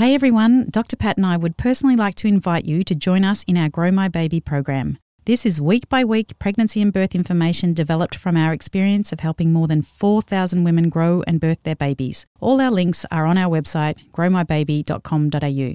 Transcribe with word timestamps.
Hey 0.00 0.14
everyone, 0.14 0.66
Dr. 0.70 0.96
Pat 0.96 1.18
and 1.18 1.26
I 1.26 1.36
would 1.36 1.58
personally 1.58 1.94
like 1.94 2.14
to 2.14 2.26
invite 2.26 2.64
you 2.64 2.82
to 2.84 2.94
join 2.94 3.22
us 3.22 3.42
in 3.42 3.58
our 3.58 3.68
Grow 3.68 3.92
My 3.92 4.08
Baby 4.08 4.40
program. 4.40 4.96
This 5.26 5.44
is 5.44 5.60
week 5.60 5.90
by 5.90 6.06
week 6.06 6.38
pregnancy 6.38 6.80
and 6.80 6.90
birth 6.90 7.14
information 7.14 7.74
developed 7.74 8.14
from 8.14 8.34
our 8.34 8.54
experience 8.54 9.12
of 9.12 9.20
helping 9.20 9.52
more 9.52 9.68
than 9.68 9.82
4,000 9.82 10.64
women 10.64 10.88
grow 10.88 11.22
and 11.26 11.38
birth 11.38 11.62
their 11.64 11.76
babies. 11.76 12.24
All 12.40 12.62
our 12.62 12.70
links 12.70 13.04
are 13.10 13.26
on 13.26 13.36
our 13.36 13.54
website, 13.54 13.96
growmybaby.com.au. 14.12 15.74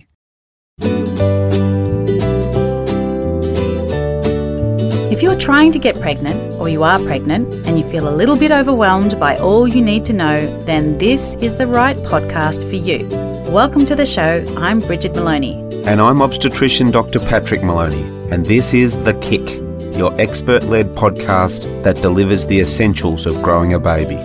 If 5.12 5.22
you're 5.22 5.38
trying 5.38 5.72
to 5.72 5.78
get 5.78 6.02
pregnant 6.02 6.60
or 6.60 6.68
you 6.68 6.82
are 6.82 6.98
pregnant 6.98 7.54
and 7.68 7.78
you 7.78 7.88
feel 7.88 8.10
a 8.10 8.16
little 8.16 8.36
bit 8.36 8.52
overwhelmed 8.52 9.20
by 9.20 9.38
all 9.38 9.68
you 9.68 9.84
need 9.84 10.04
to 10.06 10.14
know, 10.14 10.64
then 10.64 10.98
this 10.98 11.36
is 11.36 11.56
the 11.58 11.68
right 11.68 11.98
podcast 11.98 12.68
for 12.68 12.76
you. 12.76 13.35
Welcome 13.50 13.86
to 13.86 13.96
the 13.96 14.06
show. 14.08 14.44
I'm 14.58 14.80
Brigid 14.80 15.16
Maloney. 15.16 15.54
And 15.86 16.02
I'm 16.02 16.20
obstetrician 16.22 16.90
Dr. 16.90 17.20
Patrick 17.20 17.64
Maloney. 17.64 18.02
And 18.32 18.44
this 18.46 18.74
is 18.74 18.98
The 19.04 19.14
Kick, 19.14 19.48
your 19.96 20.20
expert 20.20 20.64
led 20.64 20.96
podcast 20.96 21.84
that 21.84 21.98
delivers 21.98 22.48
the 22.48 22.60
essentials 22.60 23.28
of 23.28 23.40
growing 23.44 23.74
a 23.74 23.80
baby. 23.80 24.18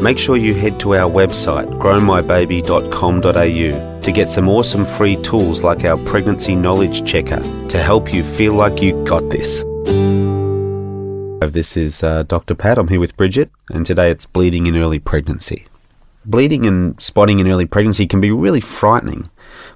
Make 0.00 0.18
sure 0.18 0.36
you 0.36 0.54
head 0.54 0.78
to 0.80 0.94
our 0.94 1.10
website, 1.10 1.66
growmybaby.com.au, 1.80 4.00
to 4.00 4.12
get 4.12 4.30
some 4.30 4.48
awesome 4.48 4.84
free 4.84 5.16
tools 5.16 5.62
like 5.62 5.84
our 5.84 5.98
pregnancy 6.04 6.54
knowledge 6.54 7.04
checker 7.04 7.42
to 7.68 7.78
help 7.82 8.14
you 8.14 8.22
feel 8.22 8.54
like 8.54 8.80
you 8.80 9.04
got 9.04 9.28
this. 9.30 9.64
This 11.52 11.76
is 11.76 12.04
uh, 12.04 12.22
Dr. 12.22 12.54
Pat. 12.54 12.78
I'm 12.78 12.86
here 12.86 13.00
with 13.00 13.16
Brigid, 13.16 13.50
and 13.70 13.84
today 13.84 14.12
it's 14.12 14.26
bleeding 14.26 14.68
in 14.68 14.76
early 14.76 15.00
pregnancy. 15.00 15.66
Bleeding 16.24 16.66
and 16.66 17.00
spotting 17.00 17.38
in 17.38 17.48
early 17.48 17.66
pregnancy 17.66 18.06
can 18.06 18.20
be 18.20 18.30
really 18.30 18.60
frightening. 18.60 19.30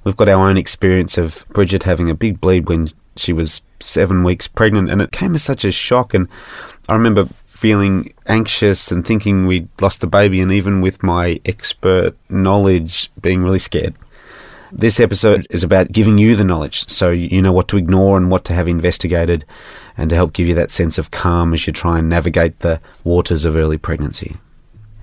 We've 0.04 0.16
got 0.16 0.28
our 0.28 0.48
own 0.48 0.56
experience 0.56 1.16
of 1.16 1.44
Brigid 1.50 1.84
having 1.84 2.10
a 2.10 2.14
big 2.14 2.40
bleed 2.40 2.68
when 2.68 2.90
she 3.16 3.32
was 3.32 3.62
seven 3.80 4.24
weeks 4.24 4.46
pregnant, 4.46 4.90
and 4.90 5.00
it 5.00 5.12
came 5.12 5.34
as 5.34 5.42
such 5.42 5.64
a 5.64 5.70
shock. 5.70 6.12
And 6.12 6.28
I 6.88 6.94
remember 6.94 7.26
feeling 7.46 8.12
anxious 8.26 8.92
and 8.92 9.06
thinking 9.06 9.46
we'd 9.46 9.68
lost 9.80 10.00
the 10.00 10.06
baby, 10.06 10.40
and 10.40 10.52
even 10.52 10.80
with 10.80 11.02
my 11.02 11.40
expert 11.46 12.14
knowledge, 12.28 13.10
being 13.22 13.42
really 13.42 13.58
scared. 13.58 13.94
This 14.70 14.98
episode 14.98 15.46
is 15.50 15.62
about 15.62 15.92
giving 15.92 16.18
you 16.18 16.34
the 16.34 16.44
knowledge 16.44 16.88
so 16.88 17.10
you 17.10 17.40
know 17.40 17.52
what 17.52 17.68
to 17.68 17.76
ignore 17.76 18.16
and 18.16 18.30
what 18.30 18.44
to 18.46 18.52
have 18.52 18.68
investigated, 18.68 19.44
and 19.96 20.10
to 20.10 20.16
help 20.16 20.32
give 20.32 20.48
you 20.48 20.54
that 20.56 20.70
sense 20.70 20.98
of 20.98 21.10
calm 21.10 21.54
as 21.54 21.66
you 21.66 21.72
try 21.72 21.98
and 21.98 22.08
navigate 22.08 22.58
the 22.58 22.80
waters 23.02 23.44
of 23.44 23.56
early 23.56 23.78
pregnancy. 23.78 24.36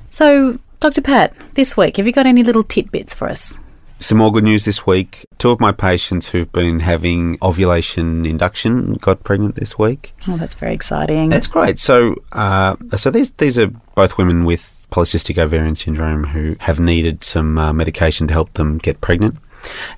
So, 0.09 0.59
Dr. 0.81 1.01
Pat, 1.03 1.35
this 1.53 1.77
week, 1.77 1.97
have 1.97 2.07
you 2.07 2.11
got 2.11 2.25
any 2.25 2.41
little 2.41 2.63
tidbits 2.63 3.13
for 3.13 3.29
us? 3.29 3.55
Some 3.99 4.17
more 4.17 4.31
good 4.31 4.43
news 4.43 4.65
this 4.65 4.83
week. 4.83 5.25
Two 5.37 5.51
of 5.51 5.59
my 5.59 5.71
patients 5.71 6.29
who've 6.29 6.51
been 6.51 6.79
having 6.79 7.37
ovulation 7.43 8.25
induction 8.25 8.95
got 8.95 9.23
pregnant 9.23 9.53
this 9.53 9.77
week. 9.77 10.15
Oh, 10.27 10.37
that's 10.37 10.55
very 10.55 10.73
exciting. 10.73 11.29
That's 11.29 11.45
great. 11.45 11.77
So, 11.77 12.15
uh, 12.31 12.77
so 12.97 13.11
these 13.11 13.29
these 13.33 13.59
are 13.59 13.67
both 13.93 14.17
women 14.17 14.43
with 14.43 14.87
polycystic 14.91 15.37
ovarian 15.37 15.75
syndrome 15.75 16.23
who 16.23 16.55
have 16.61 16.79
needed 16.79 17.23
some 17.23 17.59
uh, 17.59 17.71
medication 17.71 18.25
to 18.29 18.33
help 18.33 18.51
them 18.55 18.79
get 18.79 19.01
pregnant. 19.01 19.35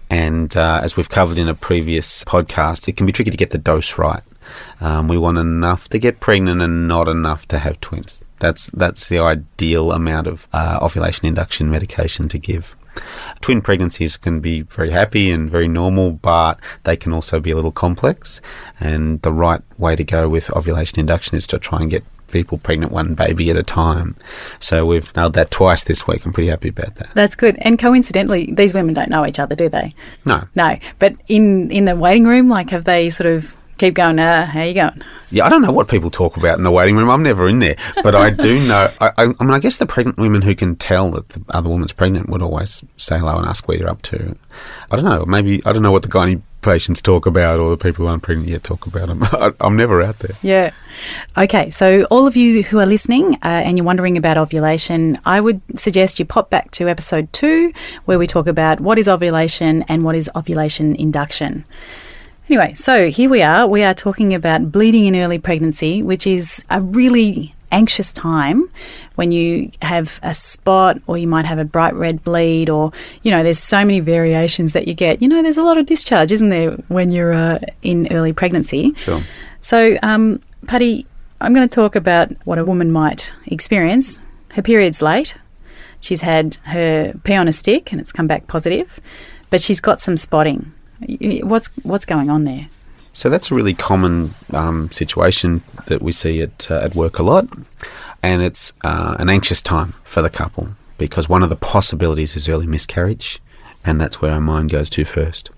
And 0.10 0.56
uh, 0.58 0.82
as 0.84 0.98
we've 0.98 1.08
covered 1.08 1.40
in 1.40 1.48
a 1.48 1.56
previous 1.56 2.26
podcast, 2.26 2.90
it 2.90 2.98
can 2.98 3.06
be 3.06 3.14
tricky 3.14 3.32
to 3.32 3.38
get 3.38 3.52
the 3.52 3.58
dose 3.58 3.98
right. 3.98 4.22
Um, 4.82 5.08
we 5.08 5.18
want 5.18 5.38
enough 5.38 5.88
to 5.90 5.98
get 5.98 6.20
pregnant 6.20 6.62
and 6.62 6.90
not 6.90 7.08
enough 7.08 7.48
to 7.48 7.60
have 7.60 7.80
twins. 7.80 8.22
That's 8.44 8.70
that's 8.72 9.08
the 9.08 9.20
ideal 9.20 9.94
amount 9.94 10.28
of 10.28 10.50
uh, 10.52 10.78
ovulation 10.82 11.26
induction 11.26 11.72
medication 11.72 12.28
to 12.28 12.38
give. 12.38 12.76
Twin 13.40 13.62
pregnancies 13.62 14.18
can 14.18 14.42
be 14.42 14.64
very 14.64 14.92
happy 14.92 15.32
and 15.32 15.50
very 15.50 15.70
normal, 15.70 16.12
but 16.12 16.60
they 16.84 16.98
can 16.98 17.14
also 17.14 17.40
be 17.40 17.52
a 17.52 17.56
little 17.56 17.72
complex. 17.72 18.42
And 18.82 19.22
the 19.22 19.32
right 19.32 19.62
way 19.78 19.96
to 19.96 20.04
go 20.04 20.28
with 20.28 20.52
ovulation 20.52 21.00
induction 21.00 21.38
is 21.38 21.48
to 21.48 21.58
try 21.58 21.80
and 21.80 21.90
get 21.90 22.04
people 22.32 22.58
pregnant 22.58 22.92
one 22.92 23.14
baby 23.16 23.50
at 23.50 23.56
a 23.56 23.64
time. 23.64 24.18
So 24.60 24.86
we've 24.86 25.16
nailed 25.16 25.36
that 25.36 25.50
twice 25.50 25.86
this 25.86 26.06
week. 26.06 26.26
I'm 26.26 26.34
pretty 26.34 26.50
happy 26.50 26.68
about 26.68 26.96
that. 26.96 27.12
That's 27.12 27.36
good. 27.36 27.56
And 27.62 27.80
coincidentally, 27.80 28.52
these 28.52 28.74
women 28.74 28.94
don't 28.94 29.10
know 29.10 29.26
each 29.26 29.40
other, 29.40 29.56
do 29.56 29.70
they? 29.70 29.96
No. 30.26 30.44
No. 30.54 30.78
But 31.00 31.16
in 31.28 31.72
in 31.72 31.86
the 31.86 31.96
waiting 31.96 32.26
room, 32.26 32.50
like, 32.50 32.72
have 32.72 32.84
they 32.84 33.10
sort 33.10 33.28
of 33.28 33.56
keep 33.78 33.94
going? 33.94 34.20
Uh, 34.20 34.46
how 34.46 34.64
you 34.64 34.74
going? 34.74 35.02
Yeah, 35.32 35.46
I 35.46 35.50
don't 35.50 35.62
know 35.62 35.72
what 35.72 35.88
people 35.88 36.10
talk 36.10 36.38
about 36.38 36.58
in 36.58 36.64
the 36.64 36.72
waiting 36.72 36.96
room. 36.96 37.10
I'm 37.10 37.24
never 37.24 37.48
in 37.48 37.60
there, 37.60 37.76
but 38.04 38.16
I 38.16 38.30
do 38.30 38.60
know. 38.66 38.92
I, 39.02 39.08
I, 39.18 39.24
I 39.24 39.44
mean, 39.44 39.52
I 39.52 39.60
guess 39.60 39.78
the 39.78 39.86
pregnant 39.86 40.18
women 40.18 40.42
who 40.42 40.56
can 40.56 40.76
tell 40.76 41.12
that 41.12 41.30
the 41.30 41.44
other 41.50 41.70
woman's 41.70 41.94
pregnant 41.94 42.30
would 42.30 42.42
always 42.42 42.84
say 42.98 43.20
hello 43.20 43.38
and 43.38 43.48
ask 43.48 43.68
where 43.68 43.78
you're 43.78 43.90
up 43.90 44.02
to. 44.04 44.36
I 44.92 44.96
don't 44.96 45.06
know. 45.06 45.26
Maybe 45.26 45.62
I 45.66 45.74
don't 45.74 45.82
know 45.82 45.92
what 45.92 46.04
the 46.04 46.10
gynae 46.10 46.42
patients 46.64 47.02
talk 47.02 47.26
about 47.26 47.60
or 47.60 47.70
the 47.70 47.78
people 47.78 48.06
who 48.06 48.12
aren't 48.12 48.24
pregnant 48.24 48.50
yet 48.50 48.64
talk 48.64 48.88
about 48.88 49.08
them. 49.08 49.24
I, 49.24 49.52
I'm 49.60 49.76
never 49.76 50.02
out 50.02 50.20
there. 50.20 50.36
Yeah. 50.42 50.72
Okay, 51.38 51.70
so 51.70 52.06
all 52.06 52.26
of 52.26 52.36
you 52.36 52.64
who 52.64 52.80
are 52.80 52.86
listening 52.86 53.36
uh, 53.36 53.62
and 53.66 53.78
you're 53.78 53.86
wondering 53.86 54.18
about 54.18 54.38
ovulation, 54.38 55.20
I 55.26 55.42
would 55.42 55.62
suggest 55.78 56.20
you 56.20 56.26
pop 56.26 56.50
back 56.50 56.72
to 56.72 56.88
episode 56.88 57.32
two, 57.34 57.74
where 58.06 58.18
we 58.18 58.28
talk 58.28 58.48
about 58.48 58.80
what 58.80 58.98
is 58.98 59.08
ovulation 59.08 59.84
and 59.84 60.04
what 60.04 60.16
is 60.16 60.30
ovulation 60.36 60.96
induction. 60.96 61.66
Anyway, 62.50 62.74
so 62.74 63.10
here 63.10 63.30
we 63.30 63.42
are. 63.42 63.66
We 63.68 63.84
are 63.84 63.94
talking 63.94 64.34
about 64.34 64.72
bleeding 64.72 65.06
in 65.06 65.16
early 65.16 65.40
pregnancy, 65.40 66.04
which 66.04 66.28
is 66.28 66.64
a 66.70 66.82
really 66.82 67.56
anxious 67.72 68.14
time 68.14 68.70
when 69.16 69.32
you 69.32 69.72
have 69.82 70.20
a 70.22 70.34
spot 70.34 71.00
or 71.08 71.18
you 71.18 71.26
might 71.28 71.46
have 71.46 71.58
a 71.58 71.66
bright 71.66 71.96
red 71.96 72.24
bleed 72.24 72.70
or 72.70 72.92
you 73.24 73.32
know 73.32 73.42
there's 73.42 73.60
so 73.60 73.78
many 73.78 74.00
variations 74.00 74.74
that 74.74 74.88
you 74.88 74.94
get. 74.94 75.22
You 75.22 75.28
know 75.28 75.42
there's 75.42 75.58
a 75.58 75.64
lot 75.64 75.78
of 75.78 75.86
discharge 75.86 76.32
isn't 76.32 76.50
there 76.50 76.72
when 76.90 77.12
you're 77.12 77.34
uh, 77.34 77.60
in 77.82 78.12
early 78.12 78.34
pregnancy? 78.34 78.94
Sure. 78.96 79.24
so 79.62 79.98
um, 80.04 80.40
Patty 80.68 81.08
I'm 81.42 81.54
going 81.54 81.68
to 81.68 81.74
talk 81.74 81.96
about 81.96 82.32
what 82.46 82.58
a 82.58 82.64
woman 82.64 82.92
might 82.92 83.34
experience. 83.48 84.22
Her 84.52 84.62
period's 84.62 85.02
late. 85.02 85.36
She's 86.00 86.22
had 86.22 86.56
her 86.66 87.14
pee 87.24 87.36
on 87.36 87.48
a 87.48 87.54
stick 87.54 87.92
and 87.92 88.00
it's 88.00 88.12
come 88.12 88.28
back 88.28 88.48
positive 88.48 89.00
but 89.50 89.62
she's 89.62 89.80
got 89.80 90.02
some 90.02 90.18
spotting 90.18 90.74
what's 91.44 91.68
what's 91.84 92.06
going 92.06 92.30
on 92.30 92.44
there 92.44 92.68
So 93.14 93.30
that's 93.30 93.52
a 93.52 93.56
really 93.56 93.76
common 93.76 94.34
um, 94.52 94.92
situation 94.92 95.62
that 95.86 96.02
we 96.02 96.12
see 96.12 96.42
at 96.42 96.72
uh, 96.72 96.80
at 96.80 96.96
work 96.96 97.20
a 97.20 97.24
lot, 97.24 97.48
and 98.24 98.42
it's 98.42 98.74
uh, 98.84 99.16
an 99.20 99.30
anxious 99.30 99.62
time 99.62 99.94
for 100.04 100.24
the 100.24 100.30
couple 100.32 100.70
because 100.98 101.30
one 101.30 101.44
of 101.44 101.50
the 101.50 101.56
possibilities 101.56 102.36
is 102.36 102.50
early 102.50 102.66
miscarriage, 102.66 103.40
and 103.86 104.02
that's 104.02 104.20
where 104.20 104.34
our 104.34 104.42
mind 104.42 104.72
goes 104.72 104.90
to 104.90 105.06
first. 105.06 105.52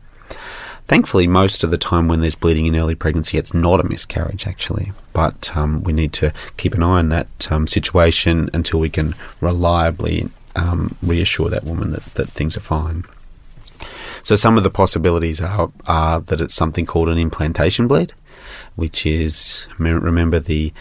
Thankfully, 0.88 1.28
most 1.28 1.64
of 1.64 1.72
the 1.72 1.80
time 1.80 2.08
when 2.08 2.22
there's 2.22 2.36
bleeding 2.36 2.68
in 2.68 2.76
early 2.76 2.94
pregnancy, 2.94 3.38
it's 3.38 3.54
not 3.54 3.80
a 3.80 3.84
miscarriage 3.84 4.46
actually, 4.46 4.92
but 5.14 5.56
um, 5.56 5.84
we 5.84 5.94
need 5.94 6.14
to 6.14 6.32
keep 6.58 6.74
an 6.76 6.84
eye 6.84 7.00
on 7.00 7.10
that 7.10 7.52
um, 7.52 7.68
situation 7.68 8.50
until 8.54 8.80
we 8.80 8.90
can 8.90 9.16
reliably 9.42 10.30
um, 10.56 10.96
reassure 11.02 11.50
that 11.50 11.64
woman 11.64 11.92
that, 11.92 12.04
that 12.16 12.30
things 12.30 12.56
are 12.56 12.62
fine. 12.62 13.06
So 14.26 14.34
some 14.34 14.58
of 14.58 14.64
the 14.64 14.72
possibilities 14.72 15.40
are, 15.40 15.72
are 15.86 16.20
that 16.20 16.42
it's 16.42 16.56
something 16.56 16.88
called 16.88 17.10
an 17.10 17.20
implantation 17.20 17.88
bleed, 17.88 18.12
which 18.76 19.06
is 19.06 19.68
remember 19.78 20.40
the 20.40 20.74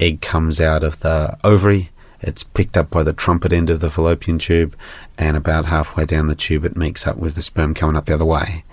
egg 0.00 0.20
comes 0.20 0.60
out 0.60 0.82
of 0.82 0.98
the 0.98 1.38
ovary, 1.44 1.90
it's 2.20 2.42
picked 2.42 2.76
up 2.76 2.90
by 2.90 3.04
the 3.04 3.12
trumpet 3.12 3.52
end 3.52 3.70
of 3.70 3.78
the 3.78 3.88
fallopian 3.88 4.40
tube, 4.40 4.74
and 5.16 5.36
about 5.36 5.66
halfway 5.66 6.06
down 6.06 6.26
the 6.26 6.34
tube 6.34 6.64
it 6.64 6.76
meets 6.76 7.06
up 7.06 7.16
with 7.18 7.36
the 7.36 7.40
sperm 7.40 7.72
coming 7.72 7.94
up 7.94 8.06
the 8.06 8.14
other 8.14 8.24
way. 8.24 8.64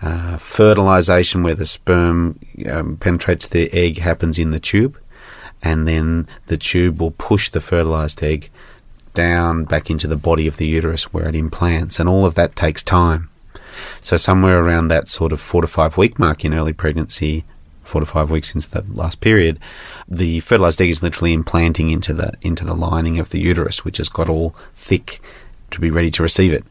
Uh, 0.00 0.38
fertilization, 0.38 1.44
where 1.44 1.54
the 1.54 1.64
sperm 1.64 2.40
um, 2.68 2.96
penetrates 2.96 3.46
the 3.46 3.72
egg, 3.72 3.98
happens 3.98 4.40
in 4.40 4.50
the 4.50 4.58
tube, 4.58 4.98
and 5.62 5.86
then 5.86 6.26
the 6.48 6.56
tube 6.56 7.00
will 7.00 7.12
push 7.12 7.48
the 7.48 7.60
fertilized 7.60 8.24
egg 8.24 8.50
down 9.14 9.62
back 9.62 9.88
into 9.88 10.08
the 10.08 10.16
body 10.16 10.48
of 10.48 10.56
the 10.56 10.66
uterus 10.66 11.12
where 11.12 11.28
it 11.28 11.36
implants, 11.36 12.00
and 12.00 12.08
all 12.08 12.26
of 12.26 12.34
that 12.34 12.56
takes 12.56 12.82
time. 12.82 13.28
So 14.00 14.16
somewhere 14.16 14.62
around 14.62 14.88
that 14.88 15.08
sort 15.08 15.32
of 15.32 15.40
four 15.40 15.62
to 15.62 15.66
five 15.66 15.96
week 15.96 16.18
mark 16.18 16.44
in 16.44 16.54
early 16.54 16.72
pregnancy, 16.72 17.44
four 17.82 18.00
to 18.00 18.06
five 18.06 18.30
weeks 18.30 18.54
into 18.54 18.70
the 18.70 18.84
last 18.92 19.20
period, 19.20 19.58
the 20.08 20.40
fertilized 20.40 20.80
egg 20.80 20.90
is 20.90 21.02
literally 21.02 21.32
implanting 21.32 21.90
into 21.90 22.12
the 22.12 22.32
into 22.42 22.64
the 22.64 22.74
lining 22.74 23.18
of 23.18 23.30
the 23.30 23.40
uterus, 23.40 23.84
which 23.84 23.98
has 23.98 24.08
got 24.08 24.28
all 24.28 24.54
thick 24.74 25.20
to 25.70 25.80
be 25.80 25.90
ready 25.90 26.10
to 26.10 26.22
receive 26.22 26.52
it. 26.52 26.64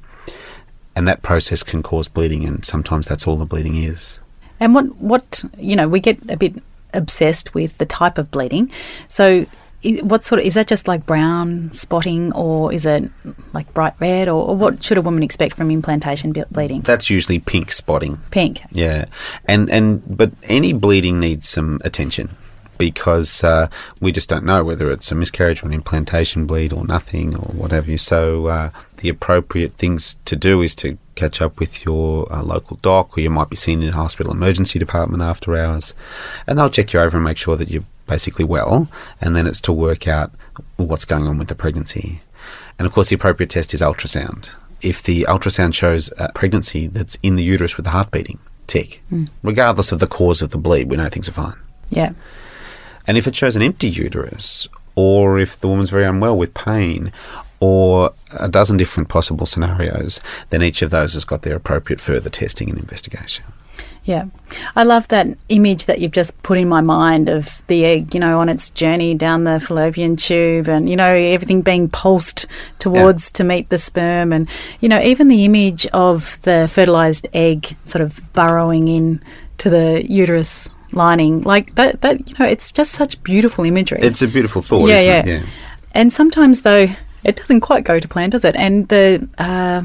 And 0.96 1.08
that 1.08 1.22
process 1.22 1.64
can 1.64 1.82
cause 1.82 2.08
bleeding, 2.08 2.46
and 2.46 2.66
sometimes 2.66 3.08
that's 3.08 3.26
all 3.26 3.38
the 3.38 3.46
bleeding 3.46 3.76
is. 3.76 4.20
And 4.60 4.76
what 4.76 4.86
what 4.98 5.44
you 5.58 5.76
know, 5.76 5.88
we 5.88 6.00
get 6.00 6.30
a 6.30 6.38
bit 6.38 6.56
obsessed 6.94 7.54
with 7.54 7.78
the 7.78 7.86
type 7.86 8.18
of 8.18 8.32
bleeding. 8.32 8.72
So, 9.08 9.46
what 10.04 10.24
sort 10.24 10.40
of 10.40 10.46
is 10.46 10.54
that? 10.54 10.68
Just 10.68 10.88
like 10.88 11.06
brown 11.06 11.72
spotting, 11.72 12.32
or 12.34 12.72
is 12.74 12.86
it 12.86 13.12
like 13.54 13.74
bright 13.74 13.94
red, 14.00 14.28
or, 14.28 14.50
or 14.50 14.56
what 14.56 14.84
should 14.84 14.98
a 14.98 15.02
woman 15.02 15.24
expect 15.24 15.56
from 15.56 15.72
implantation 15.72 16.34
bleeding? 16.52 16.82
That's 16.82 17.10
usually 17.10 17.40
pink 17.40 17.72
spotting. 17.72 18.20
Pink. 18.30 18.62
Yeah, 18.72 19.06
and 19.46 19.70
and 19.70 20.04
but 20.18 20.32
any 20.44 20.74
bleeding 20.74 21.20
needs 21.20 21.48
some 21.48 21.80
attention 21.84 22.30
because 22.78 23.44
uh, 23.44 23.68
we 24.00 24.12
just 24.12 24.28
don't 24.28 24.44
know 24.44 24.64
whether 24.64 24.92
it's 24.92 25.12
a 25.12 25.16
miscarriage 25.16 25.62
or 25.62 25.68
an 25.68 25.74
implantation 25.74 26.48
bleed 26.48 26.74
or 26.74 26.84
nothing 26.84 27.36
or 27.36 27.46
what 27.54 27.70
have 27.70 27.88
you. 27.88 27.96
So 27.96 28.48
uh, 28.48 28.72
the 28.98 29.10
appropriate 29.10 29.76
things 29.76 30.16
to 30.26 30.36
do 30.36 30.64
is 30.64 30.74
to 30.76 30.98
catch 31.14 31.44
up 31.44 31.60
with 31.60 31.86
your 31.86 32.32
uh, 32.34 32.42
local 32.42 32.78
doc, 32.78 33.16
or 33.16 33.22
you 33.22 33.30
might 33.30 33.52
be 33.52 33.56
seen 33.56 33.84
in 33.84 33.90
a 33.90 33.92
hospital 33.92 34.32
emergency 34.32 34.80
department 34.80 35.22
after 35.22 35.56
hours, 35.56 35.94
and 36.48 36.58
they'll 36.58 36.70
check 36.70 36.94
you 36.94 37.00
over 37.00 37.18
and 37.18 37.24
make 37.24 37.38
sure 37.38 37.56
that 37.56 37.70
you're 37.70 37.86
basically 38.12 38.44
well, 38.44 38.90
and 39.22 39.38
then 39.38 39.48
it's 39.48 39.62
to 39.62 39.72
work 39.72 40.06
out 40.06 40.34
what's 40.76 41.06
going 41.06 41.26
on 41.28 41.38
with 41.38 41.48
the 41.48 41.56
pregnancy. 41.56 42.20
And 42.78 42.86
of 42.86 42.92
course, 42.92 43.08
the 43.08 43.16
appropriate 43.16 43.50
test 43.50 43.74
is 43.74 43.82
ultrasound. 43.82 44.54
If 44.82 45.02
the 45.02 45.26
ultrasound 45.30 45.74
shows 45.74 46.12
a 46.18 46.30
pregnancy 46.34 46.88
that's 46.88 47.18
in 47.24 47.38
the 47.38 47.44
uterus 47.44 47.78
with 47.78 47.86
the 47.86 47.92
heart 47.92 48.12
beating, 48.12 48.40
tick. 48.68 49.02
Hmm. 49.10 49.26
Regardless 49.44 49.94
of 49.94 50.00
the 50.00 50.08
cause 50.08 50.42
of 50.42 50.50
the 50.50 50.58
bleed, 50.58 50.90
we 50.90 50.98
know 50.98 51.08
things 51.08 51.30
are 51.30 51.40
fine. 51.46 51.56
Yeah. 51.90 52.12
And 53.08 53.18
if 53.18 53.28
it 53.28 53.36
shows 53.36 53.56
an 53.56 53.62
empty 53.62 53.88
uterus, 53.88 54.68
or 54.96 55.40
if 55.40 55.58
the 55.58 55.70
woman's 55.70 55.90
very 55.90 56.06
unwell 56.06 56.38
with 56.38 56.54
pain, 56.54 57.14
or 57.62 58.14
a 58.38 58.50
dozen 58.50 58.76
different 58.76 59.08
possible 59.08 59.46
scenarios, 59.46 60.20
then 60.50 60.62
each 60.62 60.82
of 60.82 60.90
those 60.90 61.14
has 61.14 61.24
got 61.24 61.44
their 61.44 61.56
appropriate 61.56 62.02
further 62.02 62.30
testing 62.30 62.70
and 62.70 62.78
investigation. 62.78 63.46
Yeah. 64.04 64.26
I 64.76 64.84
love 64.84 65.08
that 65.10 65.28
image 65.50 65.86
that 65.86 66.00
you've 66.00 66.12
just 66.12 66.42
put 66.42 66.58
in 66.58 66.68
my 66.68 66.82
mind 66.82 67.30
of 67.30 67.62
the 67.68 67.86
egg, 67.86 68.14
you 68.14 68.20
know, 68.20 68.40
on 68.40 68.50
its 68.50 68.72
journey 68.72 69.14
down 69.14 69.44
the 69.44 69.60
fallopian 69.60 70.16
tube 70.16 70.68
and, 70.68 70.90
you 70.90 70.96
know, 70.96 71.14
everything 71.14 71.62
being 71.62 71.88
pulsed 71.88 72.48
towards 72.80 73.30
to 73.32 73.44
meet 73.44 73.70
the 73.70 73.78
sperm. 73.78 74.34
And, 74.34 74.50
you 74.80 74.90
know, 74.90 75.00
even 75.00 75.28
the 75.28 75.46
image 75.46 75.86
of 75.88 76.40
the 76.42 76.68
fertilized 76.72 77.28
egg 77.34 77.78
sort 77.86 78.02
of 78.02 78.20
burrowing 78.34 78.88
in 78.88 79.22
to 79.60 79.70
the 79.70 80.04
uterus 80.10 80.68
lining, 80.92 81.44
like 81.44 81.76
that, 81.76 82.02
that 82.02 82.28
you 82.28 82.36
know, 82.40 82.46
it's 82.46 82.72
just 82.72 82.94
such 82.94 83.22
beautiful 83.24 83.66
imagery. 83.66 84.00
It's 84.02 84.24
a 84.24 84.28
beautiful 84.28 84.64
thought, 84.64 84.90
yeah, 84.90 84.96
isn't 84.96 85.08
yeah. 85.08 85.20
it? 85.20 85.28
Yeah. 85.28 85.50
And 85.94 86.12
sometimes, 86.12 86.62
though, 86.62 86.88
it 87.24 87.36
doesn't 87.36 87.62
quite 87.62 87.84
go 87.84 88.00
to 88.00 88.08
plan, 88.08 88.32
does 88.32 88.44
it? 88.44 88.56
And 88.56 88.88
the 88.88 89.30
uh, 89.38 89.84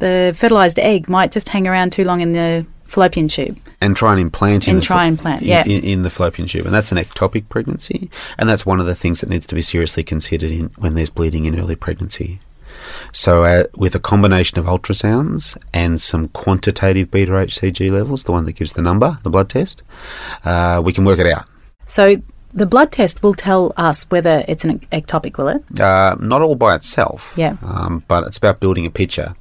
the 0.00 0.34
fertilized 0.36 0.80
egg 0.80 1.08
might 1.08 1.30
just 1.30 1.48
hang 1.48 1.68
around 1.68 1.92
too 1.92 2.04
long 2.04 2.20
in 2.20 2.32
the 2.32 2.66
fallopian 2.92 3.26
tube. 3.28 3.56
and 3.80 3.96
try 3.96 4.12
and 4.12 4.20
implant 4.20 4.68
in 4.68 4.74
And 4.74 4.82
the 4.82 4.86
try 4.86 5.06
and 5.06 5.18
plant, 5.18 5.42
in- 5.42 5.48
yeah. 5.48 5.64
in, 5.64 5.82
in 5.82 6.02
the 6.02 6.10
fallopian 6.10 6.46
tube, 6.46 6.66
and 6.66 6.74
that's 6.74 6.92
an 6.92 6.98
ectopic 6.98 7.48
pregnancy, 7.48 8.10
and 8.38 8.48
that's 8.48 8.64
one 8.66 8.78
of 8.80 8.86
the 8.86 8.94
things 8.94 9.20
that 9.20 9.28
needs 9.30 9.46
to 9.46 9.54
be 9.54 9.62
seriously 9.62 10.04
considered 10.04 10.50
in 10.52 10.66
when 10.76 10.94
there's 10.94 11.10
bleeding 11.10 11.44
in 11.46 11.58
early 11.58 11.74
pregnancy. 11.76 12.38
So, 13.12 13.44
uh, 13.44 13.64
with 13.76 13.94
a 13.94 14.00
combination 14.00 14.58
of 14.58 14.66
ultrasounds 14.66 15.56
and 15.72 16.00
some 16.00 16.28
quantitative 16.28 17.10
beta 17.10 17.32
HCG 17.32 17.90
levels, 17.90 18.24
the 18.24 18.32
one 18.32 18.44
that 18.46 18.52
gives 18.52 18.72
the 18.74 18.82
number, 18.82 19.18
the 19.22 19.30
blood 19.30 19.48
test, 19.50 19.82
uh, 20.44 20.80
we 20.84 20.92
can 20.92 21.04
work 21.04 21.18
it 21.18 21.26
out. 21.26 21.44
So 21.86 22.16
the 22.54 22.66
blood 22.66 22.90
test 22.92 23.22
will 23.22 23.34
tell 23.34 23.72
us 23.76 24.04
whether 24.10 24.44
it's 24.48 24.64
an 24.64 24.78
ectopic, 24.92 25.38
will 25.38 25.48
it? 25.48 25.80
Uh, 25.80 26.16
not 26.20 26.42
all 26.42 26.54
by 26.54 26.74
itself, 26.74 27.32
Yeah. 27.36 27.56
um, 27.62 28.04
but 28.08 28.24
it's 28.26 28.36
about 28.38 28.60
building 28.60 28.84
a 28.86 28.90
picture 28.90 29.34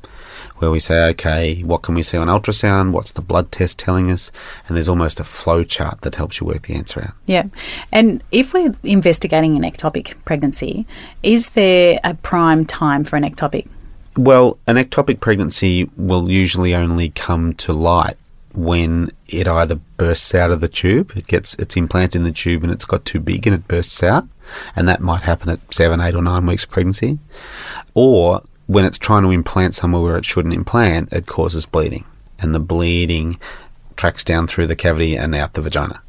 where 0.61 0.71
we 0.71 0.79
say, 0.79 1.09
okay, 1.09 1.61
what 1.63 1.81
can 1.81 1.95
we 1.95 2.03
see 2.03 2.17
on 2.17 2.27
ultrasound? 2.27 2.91
What's 2.91 3.11
the 3.11 3.21
blood 3.21 3.51
test 3.51 3.79
telling 3.79 4.11
us? 4.11 4.31
And 4.67 4.75
there's 4.77 4.89
almost 4.89 5.19
a 5.19 5.23
flow 5.23 5.63
chart 5.63 6.01
that 6.01 6.15
helps 6.15 6.39
you 6.39 6.47
work 6.47 6.63
the 6.63 6.75
answer 6.75 7.01
out. 7.01 7.13
Yeah. 7.25 7.45
And 7.91 8.23
if 8.31 8.53
we're 8.53 8.75
investigating 8.83 9.55
an 9.55 9.63
ectopic 9.63 10.13
pregnancy, 10.25 10.85
is 11.23 11.51
there 11.51 11.99
a 12.03 12.13
prime 12.13 12.65
time 12.65 13.03
for 13.03 13.15
an 13.15 13.23
ectopic? 13.23 13.67
Well, 14.17 14.59
an 14.67 14.75
ectopic 14.75 15.19
pregnancy 15.19 15.89
will 15.97 16.29
usually 16.29 16.75
only 16.75 17.09
come 17.09 17.53
to 17.55 17.73
light 17.73 18.17
when 18.53 19.11
it 19.27 19.47
either 19.47 19.75
bursts 19.75 20.35
out 20.35 20.51
of 20.51 20.59
the 20.59 20.67
tube, 20.67 21.13
it 21.15 21.27
gets 21.27 21.53
it's 21.55 21.77
implanted 21.77 22.17
in 22.17 22.23
the 22.23 22.31
tube 22.31 22.63
and 22.63 22.71
it's 22.71 22.85
got 22.85 23.05
too 23.05 23.19
big 23.19 23.47
and 23.47 23.53
it 23.53 23.67
bursts 23.67 24.03
out, 24.03 24.27
and 24.75 24.87
that 24.89 24.99
might 24.99 25.21
happen 25.21 25.49
at 25.49 25.59
seven, 25.73 26.01
eight, 26.01 26.15
or 26.15 26.21
nine 26.21 26.45
weeks 26.45 26.65
pregnancy, 26.65 27.19
or 27.93 28.41
when 28.71 28.85
it's 28.85 28.97
trying 28.97 29.23
to 29.23 29.31
implant 29.31 29.75
somewhere 29.75 30.01
where 30.01 30.17
it 30.17 30.23
shouldn't 30.23 30.53
implant, 30.53 31.11
it 31.11 31.25
causes 31.25 31.65
bleeding, 31.65 32.05
and 32.39 32.55
the 32.55 32.59
bleeding 32.59 33.37
tracks 33.97 34.23
down 34.23 34.47
through 34.47 34.65
the 34.65 34.77
cavity 34.77 35.17
and 35.17 35.35
out 35.35 35.55
the 35.55 35.61
vagina. 35.61 36.01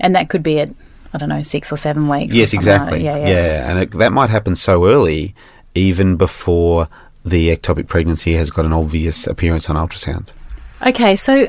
And 0.00 0.16
that 0.16 0.28
could 0.28 0.42
be 0.42 0.58
at, 0.58 0.70
I 1.14 1.18
don't 1.18 1.28
know, 1.28 1.42
six 1.42 1.70
or 1.70 1.76
seven 1.76 2.08
weeks. 2.08 2.34
Yes, 2.34 2.50
something 2.50 2.66
like 2.66 2.80
exactly. 2.80 3.02
that. 3.04 3.20
Yeah, 3.20 3.28
yeah. 3.28 3.70
and 3.70 3.78
it, 3.78 3.92
that 3.92 4.12
might 4.12 4.30
happen 4.30 4.56
so 4.56 4.84
early, 4.86 5.36
even 5.76 6.16
before 6.16 6.88
the 7.24 7.56
ectopic 7.56 7.86
pregnancy 7.86 8.32
has 8.32 8.50
got 8.50 8.64
an 8.64 8.72
obvious 8.72 9.28
appearance 9.28 9.70
on 9.70 9.76
ultrasound. 9.76 10.32
Okay, 10.84 11.14
so 11.14 11.46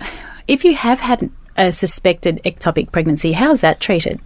if 0.48 0.64
you 0.64 0.76
have 0.76 1.00
had 1.00 1.32
a 1.58 1.72
suspected 1.72 2.40
ectopic 2.46 2.92
pregnancy, 2.92 3.32
how's 3.32 3.62
that 3.62 3.80
treated? 3.80 4.22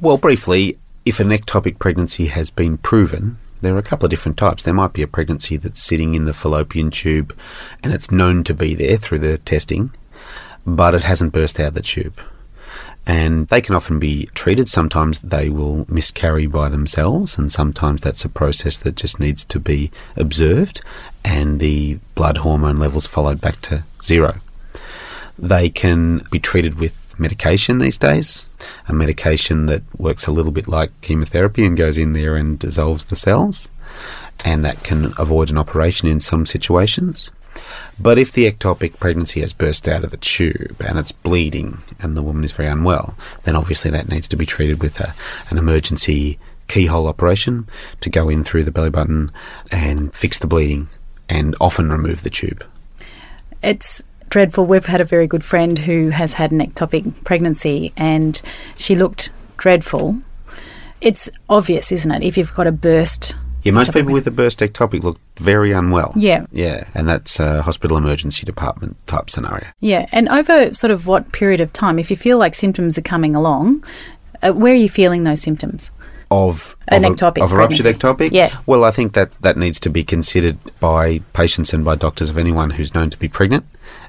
Well, 0.00 0.16
briefly, 0.16 0.78
if 1.04 1.20
an 1.20 1.28
ectopic 1.28 1.78
pregnancy 1.78 2.26
has 2.28 2.48
been 2.48 2.78
proven, 2.78 3.36
there 3.60 3.74
are 3.74 3.78
a 3.78 3.82
couple 3.82 4.06
of 4.06 4.10
different 4.10 4.36
types. 4.36 4.62
There 4.62 4.74
might 4.74 4.92
be 4.92 5.02
a 5.02 5.06
pregnancy 5.06 5.56
that's 5.56 5.82
sitting 5.82 6.14
in 6.14 6.24
the 6.24 6.34
fallopian 6.34 6.90
tube 6.90 7.36
and 7.82 7.92
it's 7.92 8.10
known 8.10 8.44
to 8.44 8.54
be 8.54 8.74
there 8.74 8.96
through 8.96 9.20
the 9.20 9.38
testing, 9.38 9.90
but 10.66 10.94
it 10.94 11.04
hasn't 11.04 11.32
burst 11.32 11.58
out 11.60 11.74
the 11.74 11.82
tube. 11.82 12.20
And 13.06 13.46
they 13.48 13.60
can 13.60 13.76
often 13.76 14.00
be 14.00 14.26
treated. 14.34 14.68
Sometimes 14.68 15.20
they 15.20 15.48
will 15.48 15.86
miscarry 15.88 16.48
by 16.48 16.68
themselves, 16.68 17.38
and 17.38 17.52
sometimes 17.52 18.00
that's 18.00 18.24
a 18.24 18.28
process 18.28 18.76
that 18.78 18.96
just 18.96 19.20
needs 19.20 19.44
to 19.44 19.60
be 19.60 19.92
observed 20.16 20.80
and 21.24 21.60
the 21.60 22.00
blood 22.16 22.38
hormone 22.38 22.80
levels 22.80 23.06
followed 23.06 23.40
back 23.40 23.60
to 23.60 23.84
zero. 24.02 24.40
They 25.38 25.68
can 25.68 26.18
be 26.30 26.40
treated 26.40 26.80
with 26.80 27.05
medication 27.18 27.78
these 27.78 27.98
days, 27.98 28.48
a 28.88 28.92
medication 28.92 29.66
that 29.66 29.82
works 29.98 30.26
a 30.26 30.32
little 30.32 30.52
bit 30.52 30.68
like 30.68 31.00
chemotherapy 31.00 31.64
and 31.64 31.76
goes 31.76 31.98
in 31.98 32.12
there 32.12 32.36
and 32.36 32.58
dissolves 32.58 33.06
the 33.06 33.16
cells, 33.16 33.70
and 34.44 34.64
that 34.64 34.84
can 34.84 35.12
avoid 35.18 35.50
an 35.50 35.58
operation 35.58 36.08
in 36.08 36.20
some 36.20 36.46
situations. 36.46 37.30
But 37.98 38.18
if 38.18 38.32
the 38.32 38.50
ectopic 38.50 38.98
pregnancy 38.98 39.40
has 39.40 39.52
burst 39.52 39.88
out 39.88 40.04
of 40.04 40.10
the 40.10 40.18
tube 40.18 40.76
and 40.86 40.98
it's 40.98 41.12
bleeding 41.12 41.78
and 41.98 42.16
the 42.16 42.22
woman 42.22 42.44
is 42.44 42.52
very 42.52 42.68
unwell, 42.68 43.16
then 43.44 43.56
obviously 43.56 43.90
that 43.92 44.08
needs 44.08 44.28
to 44.28 44.36
be 44.36 44.44
treated 44.44 44.82
with 44.82 45.00
a, 45.00 45.14
an 45.50 45.56
emergency 45.56 46.38
keyhole 46.68 47.06
operation 47.06 47.66
to 48.00 48.10
go 48.10 48.28
in 48.28 48.44
through 48.44 48.64
the 48.64 48.70
belly 48.70 48.90
button 48.90 49.30
and 49.72 50.14
fix 50.14 50.38
the 50.38 50.46
bleeding 50.46 50.88
and 51.28 51.56
often 51.60 51.90
remove 51.90 52.22
the 52.22 52.30
tube. 52.30 52.64
It's 53.62 54.04
dreadful. 54.36 54.66
We've 54.66 54.84
had 54.84 55.00
a 55.00 55.04
very 55.04 55.26
good 55.26 55.42
friend 55.42 55.78
who 55.78 56.10
has 56.10 56.34
had 56.34 56.52
an 56.52 56.58
ectopic 56.60 57.24
pregnancy 57.24 57.94
and 57.96 58.42
she 58.76 58.94
looked 58.94 59.30
dreadful. 59.56 60.20
It's 61.00 61.30
obvious, 61.48 61.90
isn't 61.90 62.10
it? 62.10 62.22
If 62.22 62.36
you've 62.36 62.52
got 62.52 62.66
a 62.66 62.72
burst. 62.72 63.34
Yeah, 63.62 63.72
most 63.72 63.94
people 63.94 64.12
with 64.12 64.26
a 64.26 64.30
burst 64.30 64.58
ectopic 64.58 65.02
look 65.02 65.18
very 65.38 65.72
unwell. 65.72 66.12
Yeah. 66.14 66.44
Yeah, 66.52 66.86
and 66.94 67.08
that's 67.08 67.40
a 67.40 67.62
hospital 67.62 67.96
emergency 67.96 68.44
department 68.44 68.98
type 69.06 69.30
scenario. 69.30 69.68
Yeah, 69.80 70.04
and 70.12 70.28
over 70.28 70.74
sort 70.74 70.90
of 70.90 71.06
what 71.06 71.32
period 71.32 71.62
of 71.62 71.72
time, 71.72 71.98
if 71.98 72.10
you 72.10 72.16
feel 72.16 72.36
like 72.36 72.54
symptoms 72.54 72.98
are 72.98 73.08
coming 73.14 73.34
along, 73.34 73.86
uh, 74.42 74.52
where 74.52 74.74
are 74.74 74.76
you 74.76 74.90
feeling 74.90 75.24
those 75.24 75.40
symptoms? 75.40 75.90
Of, 76.30 76.76
An 76.88 77.06
of 77.06 77.12
a- 77.12 77.14
ectopic 77.14 77.42
of 77.42 77.52
a 77.52 77.56
ruptured 77.56 77.86
ectopic? 77.86 78.32
Yeah. 78.32 78.54
Well, 78.66 78.84
I 78.84 78.90
think 78.90 79.14
that 79.14 79.30
that 79.40 79.56
needs 79.56 79.80
to 79.80 79.88
be 79.88 80.04
considered 80.04 80.58
by 80.78 81.20
patients 81.32 81.72
and 81.72 81.86
by 81.86 81.94
doctors 81.94 82.28
of 82.28 82.36
anyone 82.36 82.70
who's 82.72 82.92
known 82.92 83.08
to 83.08 83.18
be 83.18 83.28
pregnant 83.28 83.64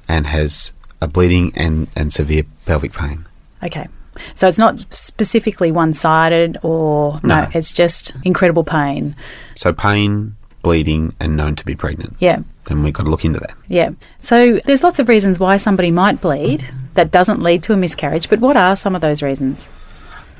and 0.07 0.27
has 0.27 0.73
a 1.01 1.07
bleeding 1.07 1.51
and, 1.55 1.87
and 1.95 2.11
severe 2.11 2.43
pelvic 2.65 2.93
pain. 2.93 3.25
Okay. 3.63 3.87
So 4.33 4.47
it's 4.47 4.57
not 4.57 4.91
specifically 4.93 5.71
one 5.71 5.93
sided 5.93 6.57
or 6.63 7.19
no. 7.23 7.43
No. 7.43 7.49
it's 7.53 7.71
just 7.71 8.15
incredible 8.23 8.63
pain. 8.63 9.15
So 9.55 9.73
pain, 9.73 10.35
bleeding, 10.63 11.15
and 11.19 11.35
known 11.35 11.55
to 11.55 11.65
be 11.65 11.75
pregnant. 11.75 12.15
Yeah. 12.19 12.39
Then 12.65 12.83
we've 12.83 12.93
got 12.93 13.03
to 13.03 13.09
look 13.09 13.25
into 13.25 13.39
that. 13.39 13.53
Yeah. 13.67 13.91
So 14.19 14.59
there's 14.65 14.83
lots 14.83 14.99
of 14.99 15.07
reasons 15.07 15.39
why 15.39 15.57
somebody 15.57 15.91
might 15.91 16.19
bleed 16.19 16.63
that 16.95 17.11
doesn't 17.11 17.41
lead 17.41 17.63
to 17.63 17.73
a 17.73 17.77
miscarriage, 17.77 18.29
but 18.29 18.39
what 18.39 18.57
are 18.57 18.75
some 18.75 18.95
of 18.95 19.01
those 19.01 19.21
reasons? 19.21 19.69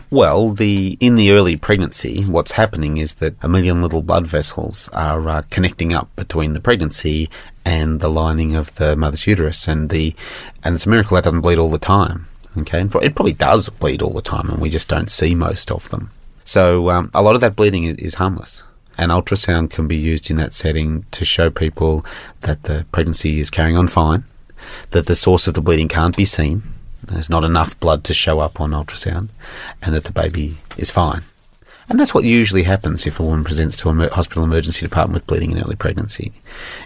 Well, 0.09 0.51
the 0.51 0.97
in 1.01 1.15
the 1.15 1.31
early 1.31 1.57
pregnancy, 1.57 2.23
what's 2.23 2.53
happening 2.53 2.95
is 2.95 3.15
that 3.15 3.35
a 3.41 3.49
million 3.49 3.81
little 3.81 4.01
blood 4.01 4.25
vessels 4.25 4.87
are 4.93 5.27
uh, 5.27 5.41
connecting 5.49 5.91
up 5.91 6.07
between 6.15 6.53
the 6.53 6.61
pregnancy 6.61 7.29
and 7.65 7.99
the 7.99 8.09
lining 8.09 8.55
of 8.55 8.73
the 8.75 8.95
mother's 8.95 9.27
uterus, 9.27 9.67
and 9.67 9.89
the 9.89 10.15
and 10.63 10.75
it's 10.75 10.85
a 10.85 10.89
miracle 10.89 11.15
that 11.15 11.25
doesn't 11.25 11.41
bleed 11.41 11.57
all 11.57 11.69
the 11.69 11.77
time. 11.77 12.27
Okay, 12.57 12.81
it 12.81 13.15
probably 13.15 13.33
does 13.33 13.67
bleed 13.67 14.01
all 14.01 14.13
the 14.13 14.21
time, 14.21 14.49
and 14.49 14.61
we 14.61 14.69
just 14.69 14.87
don't 14.87 15.09
see 15.09 15.35
most 15.35 15.71
of 15.71 15.89
them. 15.89 16.09
So 16.45 16.89
um, 16.89 17.11
a 17.13 17.21
lot 17.21 17.35
of 17.35 17.41
that 17.41 17.57
bleeding 17.57 17.83
is, 17.83 17.97
is 17.97 18.15
harmless. 18.15 18.63
And 18.97 19.11
ultrasound 19.11 19.69
can 19.69 19.87
be 19.87 19.97
used 19.97 20.31
in 20.31 20.37
that 20.37 20.53
setting 20.53 21.05
to 21.11 21.25
show 21.25 21.49
people 21.51 22.03
that 22.41 22.63
the 22.63 22.85
pregnancy 22.93 23.39
is 23.39 23.51
carrying 23.51 23.77
on 23.77 23.87
fine, 23.87 24.23
that 24.91 25.05
the 25.05 25.15
source 25.15 25.47
of 25.47 25.53
the 25.53 25.61
bleeding 25.61 25.89
can't 25.89 26.15
be 26.17 26.25
seen, 26.25 26.63
there's 27.03 27.29
not 27.29 27.43
enough 27.43 27.79
blood 27.79 28.03
to 28.05 28.13
show 28.13 28.39
up 28.39 28.59
on 28.59 28.71
ultrasound, 28.71 29.29
and 29.81 29.93
that 29.93 30.05
the 30.05 30.11
baby 30.11 30.57
is 30.77 30.91
fine. 30.91 31.21
And 31.89 31.97
that's 31.97 32.13
what 32.13 32.25
usually 32.25 32.63
happens 32.63 33.07
if 33.07 33.17
a 33.17 33.23
woman 33.23 33.45
presents 33.45 33.77
to 33.77 33.89
a 33.89 34.09
hospital 34.09 34.43
emergency 34.43 34.85
department 34.85 35.13
with 35.13 35.27
bleeding 35.27 35.51
in 35.51 35.59
early 35.59 35.77
pregnancy. 35.77 36.33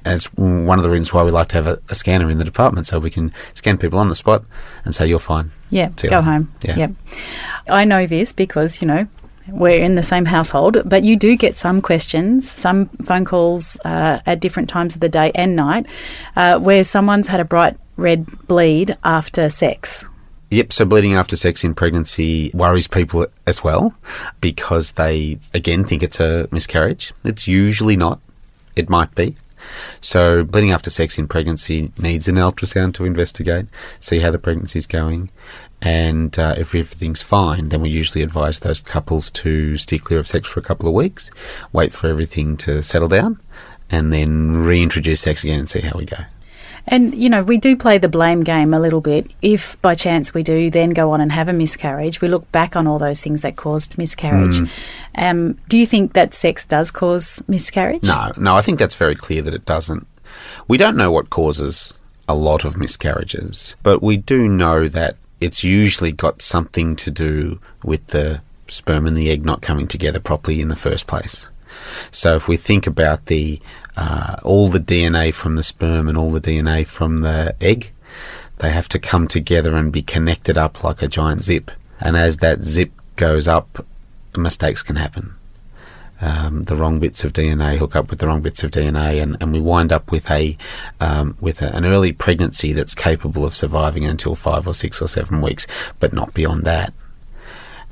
And 0.05 0.13
it's 0.13 0.31
one 0.35 0.77
of 0.77 0.83
the 0.83 0.91
reasons 0.91 1.11
why 1.11 1.23
we 1.23 1.31
like 1.31 1.47
to 1.49 1.55
have 1.55 1.65
a, 1.65 1.79
a 1.89 1.95
scanner 1.95 2.29
in 2.29 2.37
the 2.37 2.43
department 2.43 2.85
so 2.85 2.99
we 2.99 3.09
can 3.09 3.33
scan 3.55 3.79
people 3.79 3.97
on 3.97 4.09
the 4.09 4.15
spot 4.15 4.43
and 4.85 4.93
say, 4.93 5.07
you're 5.07 5.17
fine. 5.17 5.49
Yeah, 5.71 5.89
See 5.97 6.07
go 6.07 6.21
home. 6.21 6.53
Yeah. 6.63 6.89
I 7.67 7.83
know 7.83 8.05
this 8.05 8.31
because, 8.31 8.79
you 8.79 8.87
know, 8.87 9.07
we're 9.47 9.83
in 9.83 9.95
the 9.95 10.03
same 10.03 10.25
household, 10.25 10.83
but 10.85 11.03
you 11.03 11.15
do 11.15 11.35
get 11.35 11.57
some 11.57 11.81
questions, 11.81 12.49
some 12.49 12.85
phone 13.03 13.25
calls 13.25 13.79
uh, 13.83 14.19
at 14.27 14.39
different 14.39 14.69
times 14.69 14.93
of 14.93 15.01
the 15.01 15.09
day 15.09 15.31
and 15.33 15.55
night, 15.55 15.87
uh, 16.35 16.59
where 16.59 16.83
someone's 16.83 17.25
had 17.25 17.39
a 17.39 17.45
bright 17.45 17.75
red 18.01 18.25
bleed 18.47 18.97
after 19.03 19.49
sex. 19.49 20.05
Yep, 20.49 20.73
so 20.73 20.83
bleeding 20.85 21.13
after 21.13 21.37
sex 21.37 21.63
in 21.63 21.73
pregnancy 21.73 22.51
worries 22.53 22.87
people 22.87 23.25
as 23.47 23.63
well 23.63 23.93
because 24.41 24.91
they, 24.93 25.39
again, 25.53 25.85
think 25.85 26.03
it's 26.03 26.19
a 26.19 26.49
miscarriage. 26.51 27.13
It's 27.23 27.47
usually 27.47 27.95
not. 27.95 28.19
It 28.75 28.89
might 28.89 29.15
be. 29.15 29.35
So, 30.01 30.43
bleeding 30.43 30.71
after 30.71 30.89
sex 30.89 31.17
in 31.17 31.27
pregnancy 31.27 31.91
needs 31.97 32.27
an 32.27 32.35
ultrasound 32.35 32.95
to 32.95 33.05
investigate, 33.05 33.67
see 33.99 34.19
how 34.19 34.31
the 34.31 34.39
pregnancy 34.39 34.79
is 34.79 34.87
going. 34.87 35.29
And 35.81 36.37
uh, 36.37 36.55
if 36.57 36.75
everything's 36.75 37.23
fine, 37.23 37.69
then 37.69 37.81
we 37.81 37.89
usually 37.89 38.23
advise 38.23 38.59
those 38.59 38.81
couples 38.81 39.31
to 39.31 39.77
steer 39.77 39.99
clear 39.99 40.19
of 40.19 40.27
sex 40.27 40.49
for 40.49 40.59
a 40.59 40.63
couple 40.63 40.87
of 40.87 40.93
weeks, 40.93 41.31
wait 41.73 41.93
for 41.93 42.07
everything 42.07 42.57
to 42.57 42.83
settle 42.83 43.07
down, 43.07 43.39
and 43.89 44.11
then 44.11 44.57
reintroduce 44.57 45.21
sex 45.21 45.43
again 45.43 45.59
and 45.59 45.69
see 45.69 45.81
how 45.81 45.97
we 45.97 46.05
go. 46.05 46.17
And, 46.87 47.13
you 47.15 47.29
know, 47.29 47.43
we 47.43 47.57
do 47.57 47.75
play 47.75 47.97
the 47.97 48.09
blame 48.09 48.43
game 48.43 48.73
a 48.73 48.79
little 48.79 49.01
bit. 49.01 49.31
If 49.41 49.81
by 49.81 49.95
chance 49.95 50.33
we 50.33 50.43
do 50.43 50.69
then 50.69 50.91
go 50.91 51.11
on 51.11 51.21
and 51.21 51.31
have 51.31 51.47
a 51.47 51.53
miscarriage, 51.53 52.21
we 52.21 52.27
look 52.27 52.51
back 52.51 52.75
on 52.75 52.87
all 52.87 52.99
those 52.99 53.21
things 53.21 53.41
that 53.41 53.55
caused 53.55 53.97
miscarriage. 53.97 54.59
Mm. 54.59 54.69
Um, 55.15 55.53
do 55.69 55.77
you 55.77 55.85
think 55.85 56.13
that 56.13 56.33
sex 56.33 56.65
does 56.65 56.91
cause 56.91 57.43
miscarriage? 57.47 58.03
No, 58.03 58.31
no, 58.37 58.55
I 58.55 58.61
think 58.61 58.79
that's 58.79 58.95
very 58.95 59.15
clear 59.15 59.41
that 59.43 59.53
it 59.53 59.65
doesn't. 59.65 60.07
We 60.67 60.77
don't 60.77 60.97
know 60.97 61.11
what 61.11 61.29
causes 61.29 61.97
a 62.27 62.35
lot 62.35 62.65
of 62.65 62.77
miscarriages, 62.77 63.75
but 63.83 64.01
we 64.01 64.17
do 64.17 64.47
know 64.47 64.87
that 64.87 65.17
it's 65.39 65.63
usually 65.63 66.11
got 66.11 66.41
something 66.41 66.95
to 66.95 67.11
do 67.11 67.59
with 67.83 68.05
the 68.07 68.41
sperm 68.67 69.05
and 69.05 69.17
the 69.17 69.29
egg 69.29 69.45
not 69.45 69.61
coming 69.61 69.87
together 69.87 70.19
properly 70.19 70.61
in 70.61 70.69
the 70.69 70.75
first 70.75 71.07
place. 71.07 71.49
So 72.11 72.35
if 72.35 72.47
we 72.47 72.57
think 72.57 72.87
about 72.87 73.25
the 73.25 73.59
uh, 74.01 74.35
all 74.43 74.67
the 74.67 74.79
DNA 74.79 75.31
from 75.31 75.57
the 75.57 75.63
sperm 75.63 76.07
and 76.07 76.17
all 76.17 76.31
the 76.31 76.41
DNA 76.41 76.87
from 76.87 77.21
the 77.21 77.55
egg, 77.61 77.91
they 78.57 78.71
have 78.71 78.89
to 78.89 78.97
come 78.97 79.27
together 79.27 79.75
and 79.75 79.93
be 79.93 80.01
connected 80.01 80.57
up 80.57 80.83
like 80.83 81.03
a 81.03 81.07
giant 81.07 81.41
zip. 81.41 81.69
And 81.99 82.17
as 82.17 82.37
that 82.37 82.63
zip 82.63 82.91
goes 83.15 83.47
up, 83.47 83.85
mistakes 84.35 84.81
can 84.81 84.95
happen. 84.95 85.35
Um, 86.19 86.63
the 86.63 86.75
wrong 86.75 86.99
bits 86.99 87.23
of 87.23 87.33
DNA 87.33 87.77
hook 87.77 87.95
up 87.95 88.09
with 88.09 88.17
the 88.17 88.27
wrong 88.27 88.41
bits 88.41 88.63
of 88.63 88.71
DNA, 88.71 89.21
and, 89.21 89.37
and 89.39 89.53
we 89.53 89.59
wind 89.59 89.93
up 89.93 90.11
with 90.11 90.29
a 90.31 90.57
um, 90.99 91.35
with 91.39 91.61
a, 91.61 91.75
an 91.75 91.85
early 91.85 92.11
pregnancy 92.11 92.73
that's 92.73 92.95
capable 92.95 93.45
of 93.45 93.55
surviving 93.55 94.05
until 94.05 94.33
five 94.35 94.67
or 94.67 94.73
six 94.73 94.99
or 94.99 95.07
seven 95.07 95.41
weeks, 95.41 95.67
but 95.99 96.13
not 96.13 96.33
beyond 96.33 96.63
that. 96.63 96.91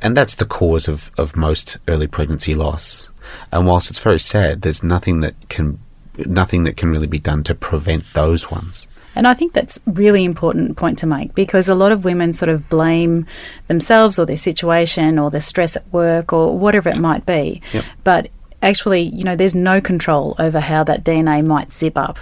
And 0.02 0.18
that's 0.18 0.36
the 0.36 0.46
cause 0.46 0.88
of, 0.88 1.12
of 1.18 1.36
most 1.36 1.78
early 1.88 2.08
pregnancy 2.08 2.56
loss. 2.56 3.12
And 3.52 3.68
whilst 3.68 3.90
it's 3.90 4.00
very 4.00 4.20
sad, 4.20 4.62
there's 4.62 4.84
nothing 4.84 5.20
that 5.22 5.36
can 5.50 5.80
nothing 6.28 6.64
that 6.64 6.78
can 6.78 6.90
really 6.90 7.08
be 7.08 7.20
done 7.20 7.44
to 7.44 7.56
prevent 7.56 8.04
those 8.14 8.50
ones. 8.52 8.88
And 9.16 9.28
I 9.28 9.34
think 9.34 9.54
that's 9.54 9.80
really 9.86 10.24
important 10.24 10.78
point 10.78 10.98
to 11.00 11.06
make 11.06 11.34
because 11.36 11.68
a 11.68 11.76
lot 11.76 11.92
of 11.92 12.06
women 12.06 12.34
sort 12.34 12.50
of 12.50 12.70
blame 12.70 13.26
themselves 13.68 14.20
or 14.20 14.26
their 14.26 14.38
situation 14.38 15.18
or 15.20 15.30
the 15.30 15.42
stress 15.42 15.76
at 15.76 15.92
work 15.92 16.32
or 16.32 16.58
whatever 16.58 16.90
it 16.90 16.98
might 16.98 17.26
be. 17.26 17.62
Yep. 17.74 17.86
But 18.04 18.30
actually, 18.62 19.02
you 19.02 19.24
know, 19.24 19.36
there's 19.36 19.56
no 19.56 19.82
control 19.82 20.36
over 20.40 20.60
how 20.60 20.84
that 20.86 21.04
DNA 21.04 21.46
might 21.46 21.74
zip 21.74 21.98
up. 21.98 22.18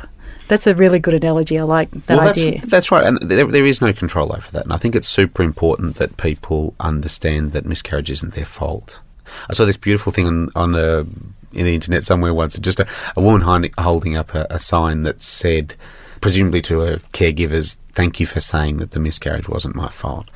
That's 0.48 0.66
a 0.66 0.74
really 0.74 1.00
good 1.00 1.14
analogy. 1.14 1.60
I 1.60 1.64
like 1.64 1.92
that 1.92 2.18
well, 2.18 2.30
idea. 2.30 2.54
That's, 2.54 2.72
that's 2.72 2.92
right. 2.92 3.06
And 3.06 3.18
there, 3.22 3.46
there 3.46 3.66
is 3.66 3.82
no 3.82 3.92
control 3.92 4.34
over 4.34 4.50
that. 4.52 4.64
And 4.64 4.72
I 4.72 4.78
think 4.78 4.96
it's 4.96 5.08
super 5.08 5.44
important 5.44 5.98
that 5.98 6.16
people 6.16 6.74
understand 6.80 7.52
that 7.52 7.66
miscarriage 7.66 8.10
isn't 8.10 8.34
their 8.34 8.46
fault. 8.46 9.02
I 9.50 9.54
saw 9.54 9.66
this 9.66 9.76
beautiful 9.76 10.14
thing 10.14 10.26
on, 10.26 10.50
on 10.56 10.74
a 10.74 11.06
in 11.54 11.66
the 11.66 11.74
internet 11.74 12.04
somewhere 12.04 12.34
once, 12.34 12.58
just 12.60 12.80
a, 12.80 12.88
a 13.16 13.22
woman 13.22 13.72
holding 13.78 14.16
up 14.16 14.34
a, 14.36 14.48
a 14.50 14.60
sign 14.60 15.04
that 15.04 15.22
said, 15.22 15.76
presumably 16.22 16.62
to 16.64 16.80
her 16.80 16.96
caregivers, 17.14 17.78
thank 17.94 18.20
you 18.20 18.26
for 18.26 18.40
saying 18.40 18.78
that 18.78 18.92
the 18.92 19.00
miscarriage 19.00 19.50
wasn't 19.50 19.76
my 19.76 19.90
fault. 19.90 20.30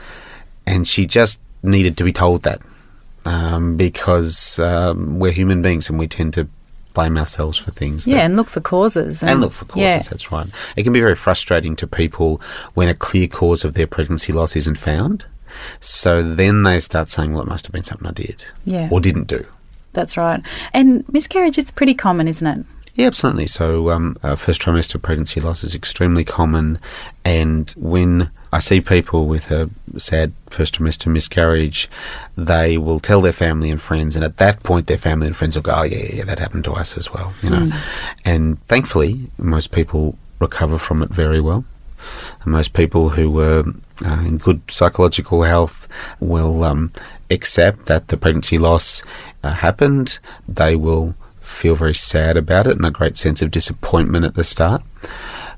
And 0.66 0.88
she 0.88 1.06
just 1.06 1.42
needed 1.64 1.98
to 1.98 2.04
be 2.04 2.12
told 2.14 2.44
that 2.44 2.62
um, 3.26 3.78
because 3.78 4.60
um, 4.60 5.20
we're 5.20 5.32
human 5.32 5.62
beings 5.62 5.90
and 5.90 6.00
we 6.00 6.08
tend 6.08 6.34
to 6.34 6.48
blame 6.94 7.18
ourselves 7.18 7.58
for 7.58 7.72
things. 7.72 8.08
Yeah, 8.08 8.26
and 8.26 8.36
look 8.36 8.48
for 8.48 8.62
causes. 8.62 9.22
And, 9.22 9.32
and 9.32 9.42
look 9.42 9.52
for 9.52 9.66
causes, 9.66 9.82
yeah. 9.82 10.00
that's 10.00 10.32
right. 10.32 10.48
It 10.76 10.84
can 10.84 10.94
be 10.94 11.00
very 11.00 11.16
frustrating 11.16 11.76
to 11.78 11.88
people 11.88 12.42
when 12.74 12.90
a 12.90 12.94
clear 12.94 13.28
cause 13.28 13.64
of 13.64 13.74
their 13.74 13.88
pregnancy 13.88 14.34
loss 14.34 14.56
isn't 14.56 14.78
found. 14.78 15.26
So 15.80 16.22
then 16.24 16.64
they 16.64 16.80
start 16.80 17.10
saying, 17.10 17.34
well, 17.34 17.44
it 17.44 17.48
must 17.48 17.66
have 17.66 17.74
been 17.74 17.84
something 17.84 18.08
I 18.08 18.12
did 18.12 18.46
yeah. 18.66 18.90
or 18.92 19.00
didn't 19.00 19.28
do. 19.28 19.46
That's 19.94 20.18
right. 20.18 20.42
And 20.74 21.04
miscarriage 21.12 21.58
is 21.58 21.72
pretty 21.72 21.94
common, 21.94 22.28
isn't 22.28 22.48
it? 22.48 22.66
Yeah, 22.94 23.08
absolutely. 23.08 23.48
So, 23.48 23.90
um, 23.90 24.18
uh, 24.22 24.36
first 24.36 24.62
trimester 24.62 25.02
pregnancy 25.02 25.40
loss 25.40 25.64
is 25.64 25.74
extremely 25.74 26.26
common, 26.26 26.78
and 27.24 27.70
when 27.78 28.32
I 28.52 28.60
see 28.60 28.82
people 28.82 29.28
with 29.28 29.50
a 29.50 29.70
sad 29.98 30.34
first 30.50 30.78
trimester 30.78 31.10
miscarriage, 31.10 31.90
they 32.36 32.78
will 32.78 33.00
tell 33.00 33.22
their 33.22 33.32
family 33.32 33.72
and 33.72 33.82
friends, 33.82 34.18
and 34.18 34.26
at 34.26 34.38
that 34.38 34.62
point, 34.64 34.88
their 34.88 34.98
family 34.98 35.28
and 35.28 35.36
friends 35.36 35.56
will 35.56 35.64
go, 35.64 35.74
"Oh 35.74 35.84
yeah, 35.84 36.06
yeah, 36.14 36.24
that 36.26 36.40
happened 36.40 36.66
to 36.66 36.74
us 36.74 36.98
as 36.98 37.14
well," 37.14 37.34
you 37.42 37.50
know. 37.50 37.60
Mm. 37.60 37.74
And 38.26 38.64
thankfully, 38.64 39.30
most 39.38 39.72
people 39.72 40.18
recover 40.40 40.78
from 40.78 41.02
it 41.02 41.10
very 41.10 41.40
well. 41.40 41.64
Most 42.46 42.74
people 42.74 43.10
who 43.10 43.30
were 43.30 43.64
uh, 44.06 44.22
in 44.26 44.38
good 44.38 44.62
psychological 44.70 45.44
health 45.44 45.88
will 46.20 46.64
um, 46.64 46.92
accept 47.30 47.86
that 47.86 48.08
the 48.08 48.18
pregnancy 48.18 48.58
loss 48.58 49.04
uh, 49.44 49.54
happened. 49.54 50.20
They 50.48 50.76
will 50.76 51.16
feel 51.40 51.76
very 51.76 51.96
sad 51.96 52.38
about 52.38 52.68
it 52.68 52.78
and 52.78 52.86
a 52.86 52.92
great 52.92 53.18
sense 53.18 53.42
of 53.42 53.52
disappointment 53.52 54.26
at 54.26 54.36
the 54.36 54.44
start. 54.44 54.82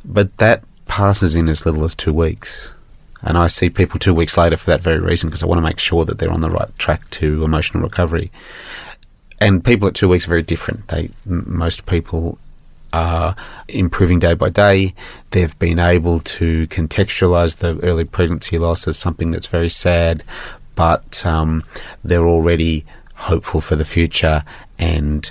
But 0.03 0.37
that 0.37 0.63
passes 0.87 1.35
in 1.35 1.47
as 1.47 1.65
little 1.65 1.83
as 1.83 1.95
two 1.95 2.13
weeks. 2.13 2.73
And 3.21 3.37
I 3.37 3.47
see 3.47 3.69
people 3.69 3.99
two 3.99 4.13
weeks 4.13 4.35
later 4.35 4.57
for 4.57 4.71
that 4.71 4.81
very 4.81 4.99
reason 4.99 5.29
because 5.29 5.43
I 5.43 5.45
want 5.45 5.57
to 5.59 5.63
make 5.63 5.79
sure 5.79 6.03
that 6.05 6.17
they're 6.17 6.31
on 6.31 6.41
the 6.41 6.49
right 6.49 6.77
track 6.77 7.09
to 7.11 7.43
emotional 7.45 7.81
recovery. 7.81 8.31
And 9.39 9.63
people 9.63 9.87
at 9.87 9.95
two 9.95 10.09
weeks 10.09 10.25
are 10.25 10.29
very 10.29 10.41
different. 10.41 10.89
They 10.89 11.09
most 11.25 11.85
people 11.85 12.37
are 12.93 13.35
improving 13.67 14.19
day 14.19 14.35
by 14.35 14.49
day. 14.49 14.93
They've 15.31 15.57
been 15.59 15.79
able 15.79 16.19
to 16.19 16.67
contextualize 16.67 17.57
the 17.57 17.79
early 17.83 18.05
pregnancy 18.05 18.57
loss 18.57 18.87
as 18.87 18.97
something 18.97 19.31
that's 19.31 19.47
very 19.47 19.69
sad, 19.69 20.23
but 20.75 21.25
um, 21.25 21.63
they're 22.03 22.27
already 22.27 22.85
hopeful 23.15 23.61
for 23.61 23.75
the 23.75 23.85
future 23.85 24.43
and 24.77 25.29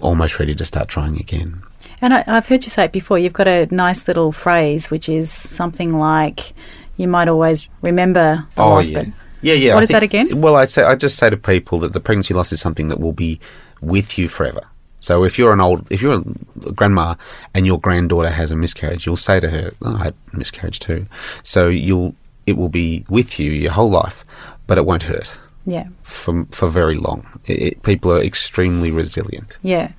almost 0.00 0.38
ready 0.38 0.54
to 0.54 0.64
start 0.64 0.88
trying 0.88 1.18
again. 1.18 1.62
And 2.00 2.14
I, 2.14 2.22
have 2.26 2.46
heard 2.46 2.64
you 2.64 2.70
say 2.70 2.84
it 2.84 2.92
before. 2.92 3.18
You've 3.18 3.32
got 3.32 3.48
a 3.48 3.66
nice 3.70 4.08
little 4.08 4.32
phrase, 4.32 4.90
which 4.90 5.08
is 5.08 5.30
something 5.30 5.98
like, 5.98 6.54
"You 6.96 7.08
might 7.08 7.28
always 7.28 7.68
remember." 7.82 8.46
oh 8.56 8.78
yeah, 8.80 9.04
yeah, 9.42 9.54
yeah. 9.54 9.74
What 9.74 9.80
I 9.80 9.82
is 9.82 9.88
think, 9.88 9.96
that 9.96 10.02
again? 10.02 10.40
Well, 10.40 10.56
I 10.56 10.66
say 10.66 10.82
I 10.82 10.96
just 10.96 11.16
say 11.16 11.30
to 11.30 11.36
people 11.36 11.78
that 11.80 11.92
the 11.92 12.00
pregnancy 12.00 12.32
loss 12.34 12.52
is 12.52 12.60
something 12.60 12.88
that 12.88 13.00
will 13.00 13.12
be 13.12 13.40
with 13.80 14.18
you 14.18 14.28
forever. 14.28 14.62
So 15.00 15.24
if 15.24 15.38
you're 15.38 15.52
an 15.52 15.60
old, 15.60 15.90
if 15.90 16.02
you're 16.02 16.22
a 16.66 16.72
grandma 16.72 17.14
and 17.54 17.66
your 17.66 17.80
granddaughter 17.80 18.30
has 18.30 18.52
a 18.52 18.56
miscarriage, 18.56 19.06
you'll 19.06 19.16
say 19.16 19.40
to 19.40 19.48
her, 19.50 19.72
oh, 19.82 19.96
"I 19.96 20.04
had 20.04 20.14
a 20.32 20.36
miscarriage 20.36 20.78
too." 20.78 21.06
So 21.42 21.68
you'll, 21.68 22.14
it 22.46 22.56
will 22.56 22.68
be 22.68 23.04
with 23.08 23.40
you 23.40 23.50
your 23.50 23.72
whole 23.72 23.90
life, 23.90 24.24
but 24.66 24.78
it 24.78 24.86
won't 24.86 25.02
hurt. 25.04 25.38
Yeah. 25.66 25.88
For 26.02 26.46
for 26.50 26.68
very 26.68 26.96
long, 26.96 27.26
it, 27.46 27.62
it, 27.62 27.82
people 27.82 28.12
are 28.12 28.22
extremely 28.22 28.90
resilient. 28.90 29.58
Yeah, 29.62 29.92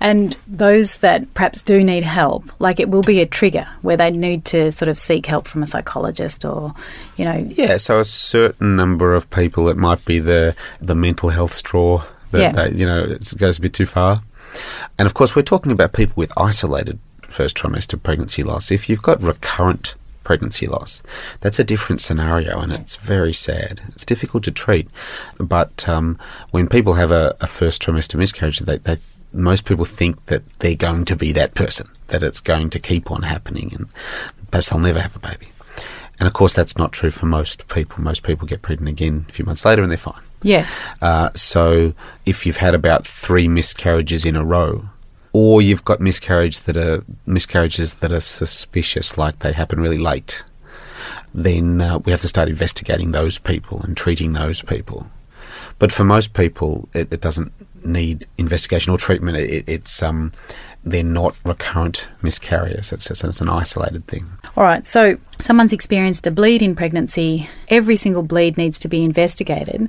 and 0.00 0.36
those 0.46 0.98
that 0.98 1.32
perhaps 1.34 1.62
do 1.62 1.82
need 1.84 2.02
help, 2.02 2.44
like 2.60 2.80
it 2.80 2.88
will 2.88 3.02
be 3.02 3.20
a 3.20 3.26
trigger 3.26 3.68
where 3.82 3.96
they 3.96 4.10
need 4.10 4.44
to 4.46 4.72
sort 4.72 4.88
of 4.88 4.98
seek 4.98 5.26
help 5.26 5.46
from 5.46 5.62
a 5.62 5.66
psychologist 5.66 6.44
or, 6.44 6.74
you 7.16 7.24
know. 7.24 7.46
Yeah. 7.48 7.76
So 7.76 8.00
a 8.00 8.04
certain 8.04 8.74
number 8.74 9.14
of 9.14 9.28
people, 9.30 9.68
it 9.68 9.76
might 9.76 10.04
be 10.04 10.18
the 10.18 10.56
the 10.80 10.94
mental 10.94 11.28
health 11.28 11.54
straw 11.54 12.04
that 12.32 12.40
yeah. 12.40 12.52
They, 12.52 12.76
you 12.76 12.86
know 12.86 13.04
it 13.04 13.32
goes 13.38 13.58
a 13.58 13.60
bit 13.60 13.74
too 13.74 13.86
far. 13.86 14.22
And 14.98 15.06
of 15.06 15.14
course, 15.14 15.34
we're 15.34 15.42
talking 15.42 15.72
about 15.72 15.92
people 15.92 16.14
with 16.16 16.32
isolated 16.36 16.98
first 17.22 17.56
trimester 17.56 18.00
pregnancy 18.00 18.42
loss. 18.42 18.70
If 18.70 18.88
you've 18.88 19.02
got 19.02 19.22
recurrent 19.22 19.94
pregnancy 20.24 20.66
loss, 20.66 21.02
that's 21.40 21.58
a 21.58 21.64
different 21.64 22.00
scenario 22.00 22.60
and 22.60 22.72
it's 22.72 22.96
very 22.96 23.32
sad. 23.32 23.80
It's 23.88 24.04
difficult 24.04 24.44
to 24.44 24.50
treat. 24.50 24.88
But 25.38 25.88
um, 25.88 26.18
when 26.50 26.68
people 26.68 26.94
have 26.94 27.10
a, 27.10 27.34
a, 27.40 27.46
first 27.46 27.82
trimester 27.82 28.16
miscarriage, 28.16 28.60
they, 28.60 28.78
they, 28.78 28.98
most 29.32 29.64
people 29.64 29.84
think 29.84 30.26
that 30.26 30.42
they're 30.60 30.74
going 30.74 31.04
to 31.06 31.16
be 31.16 31.32
that 31.32 31.54
person, 31.54 31.88
that 32.08 32.22
it's 32.22 32.40
going 32.40 32.70
to 32.70 32.78
keep 32.78 33.10
on 33.10 33.22
happening 33.22 33.72
and 33.74 33.86
perhaps 34.50 34.70
they'll 34.70 34.78
never 34.78 35.00
have 35.00 35.16
a 35.16 35.20
baby. 35.20 35.48
And 36.20 36.26
of 36.28 36.34
course, 36.34 36.52
that's 36.52 36.78
not 36.78 36.92
true 36.92 37.10
for 37.10 37.26
most 37.26 37.66
people. 37.68 38.02
Most 38.02 38.22
people 38.22 38.46
get 38.46 38.62
pregnant 38.62 38.90
again 38.90 39.26
a 39.28 39.32
few 39.32 39.44
months 39.44 39.64
later 39.64 39.82
and 39.82 39.90
they're 39.90 39.98
fine. 39.98 40.22
Yeah. 40.42 40.66
Uh, 41.00 41.30
so 41.34 41.94
if 42.26 42.46
you've 42.46 42.58
had 42.58 42.74
about 42.74 43.06
three 43.06 43.48
miscarriages 43.48 44.24
in 44.24 44.36
a 44.36 44.44
row, 44.44 44.88
or 45.32 45.62
you've 45.62 45.84
got 45.84 46.00
miscarriage 46.00 46.60
that 46.60 46.76
are 46.76 47.04
miscarriages 47.26 47.94
that 47.94 48.12
are 48.12 48.20
suspicious, 48.20 49.16
like 49.16 49.38
they 49.38 49.52
happen 49.52 49.80
really 49.80 49.98
late, 49.98 50.44
then 51.34 51.80
uh, 51.80 51.98
we 51.98 52.12
have 52.12 52.20
to 52.20 52.28
start 52.28 52.48
investigating 52.48 53.12
those 53.12 53.38
people 53.38 53.80
and 53.82 53.96
treating 53.96 54.34
those 54.34 54.62
people. 54.62 55.06
But 55.78 55.90
for 55.90 56.04
most 56.04 56.34
people, 56.34 56.88
it, 56.92 57.12
it 57.12 57.20
doesn't 57.20 57.52
need 57.84 58.26
investigation 58.38 58.92
or 58.92 58.98
treatment. 58.98 59.36
It, 59.36 59.68
it's 59.68 60.02
um, 60.02 60.32
they're 60.84 61.02
not 61.02 61.34
recurrent 61.44 62.08
miscarriers. 62.22 62.92
It's, 62.92 63.10
it's, 63.10 63.24
it's 63.24 63.40
an 63.40 63.48
isolated 63.48 64.06
thing. 64.06 64.30
All 64.56 64.64
right. 64.64 64.86
So 64.86 65.18
someone's 65.40 65.72
experienced 65.72 66.26
a 66.26 66.30
bleed 66.30 66.62
in 66.62 66.76
pregnancy. 66.76 67.48
Every 67.68 67.96
single 67.96 68.22
bleed 68.22 68.56
needs 68.56 68.78
to 68.80 68.88
be 68.88 69.02
investigated. 69.02 69.88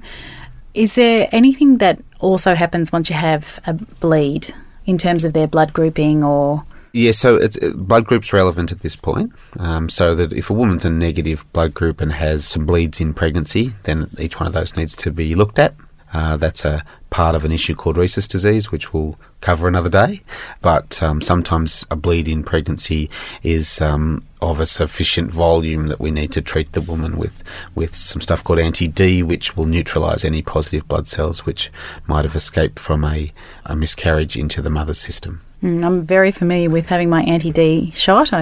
Is 0.73 0.95
there 0.95 1.29
anything 1.31 1.77
that 1.77 1.99
also 2.19 2.55
happens 2.55 2.91
once 2.91 3.09
you 3.09 3.15
have 3.15 3.59
a 3.67 3.73
bleed 3.73 4.53
in 4.85 4.97
terms 4.97 5.23
of 5.25 5.33
their 5.33 5.47
blood 5.47 5.73
grouping 5.73 6.23
or 6.23 6.65
yeah, 6.95 7.11
so 7.11 7.37
it, 7.37 7.57
blood 7.75 8.05
group's 8.05 8.31
relevant 8.33 8.71
at 8.71 8.81
this 8.81 8.95
point. 8.95 9.33
Um, 9.57 9.89
so 9.89 10.13
that 10.13 10.31
if 10.31 10.51
a 10.51 10.53
woman's 10.53 10.85
a 10.85 10.91
negative 10.91 11.43
blood 11.51 11.73
group 11.73 11.99
and 11.99 12.13
has 12.13 12.45
some 12.45 12.67
bleeds 12.67 13.01
in 13.01 13.15
pregnancy, 13.15 13.73
then 13.83 14.11
each 14.19 14.39
one 14.39 14.45
of 14.45 14.53
those 14.53 14.75
needs 14.75 14.95
to 14.97 15.11
be 15.11 15.33
looked 15.33 15.57
at. 15.57 15.73
Uh, 16.13 16.37
that's 16.37 16.63
a 16.63 16.85
part 17.13 17.35
of 17.35 17.45
an 17.45 17.51
issue 17.51 17.75
called 17.75 17.95
rhesus 17.95 18.27
disease, 18.27 18.71
which 18.71 18.91
we'll 18.91 19.15
cover 19.39 19.67
another 19.67 19.87
day. 19.87 20.21
But 20.61 21.01
um, 21.03 21.21
sometimes 21.21 21.85
a 21.91 21.95
bleed 21.95 22.27
in 22.27 22.43
pregnancy 22.43 23.07
is 23.43 23.79
um, 23.79 24.25
of 24.41 24.59
a 24.59 24.65
sufficient 24.65 25.31
volume 25.31 25.89
that 25.89 25.99
we 25.99 26.09
need 26.09 26.31
to 26.31 26.41
treat 26.41 26.71
the 26.71 26.81
woman 26.81 27.15
with, 27.17 27.43
with 27.75 27.93
some 27.93 28.19
stuff 28.19 28.43
called 28.43 28.57
anti 28.57 28.87
D, 28.87 29.21
which 29.21 29.55
will 29.55 29.67
neutralise 29.67 30.25
any 30.25 30.41
positive 30.41 30.87
blood 30.87 31.07
cells 31.07 31.45
which 31.45 31.71
might 32.07 32.25
have 32.25 32.35
escaped 32.35 32.79
from 32.79 33.05
a, 33.05 33.31
a 33.67 33.75
miscarriage 33.75 34.35
into 34.35 34.59
the 34.63 34.71
mother's 34.71 34.97
system. 34.99 35.41
Mm, 35.61 35.85
I'm 35.85 36.01
very 36.01 36.31
familiar 36.31 36.71
with 36.71 36.87
having 36.87 37.11
my 37.11 37.21
anti 37.21 37.51
D 37.51 37.91
shot. 37.91 38.33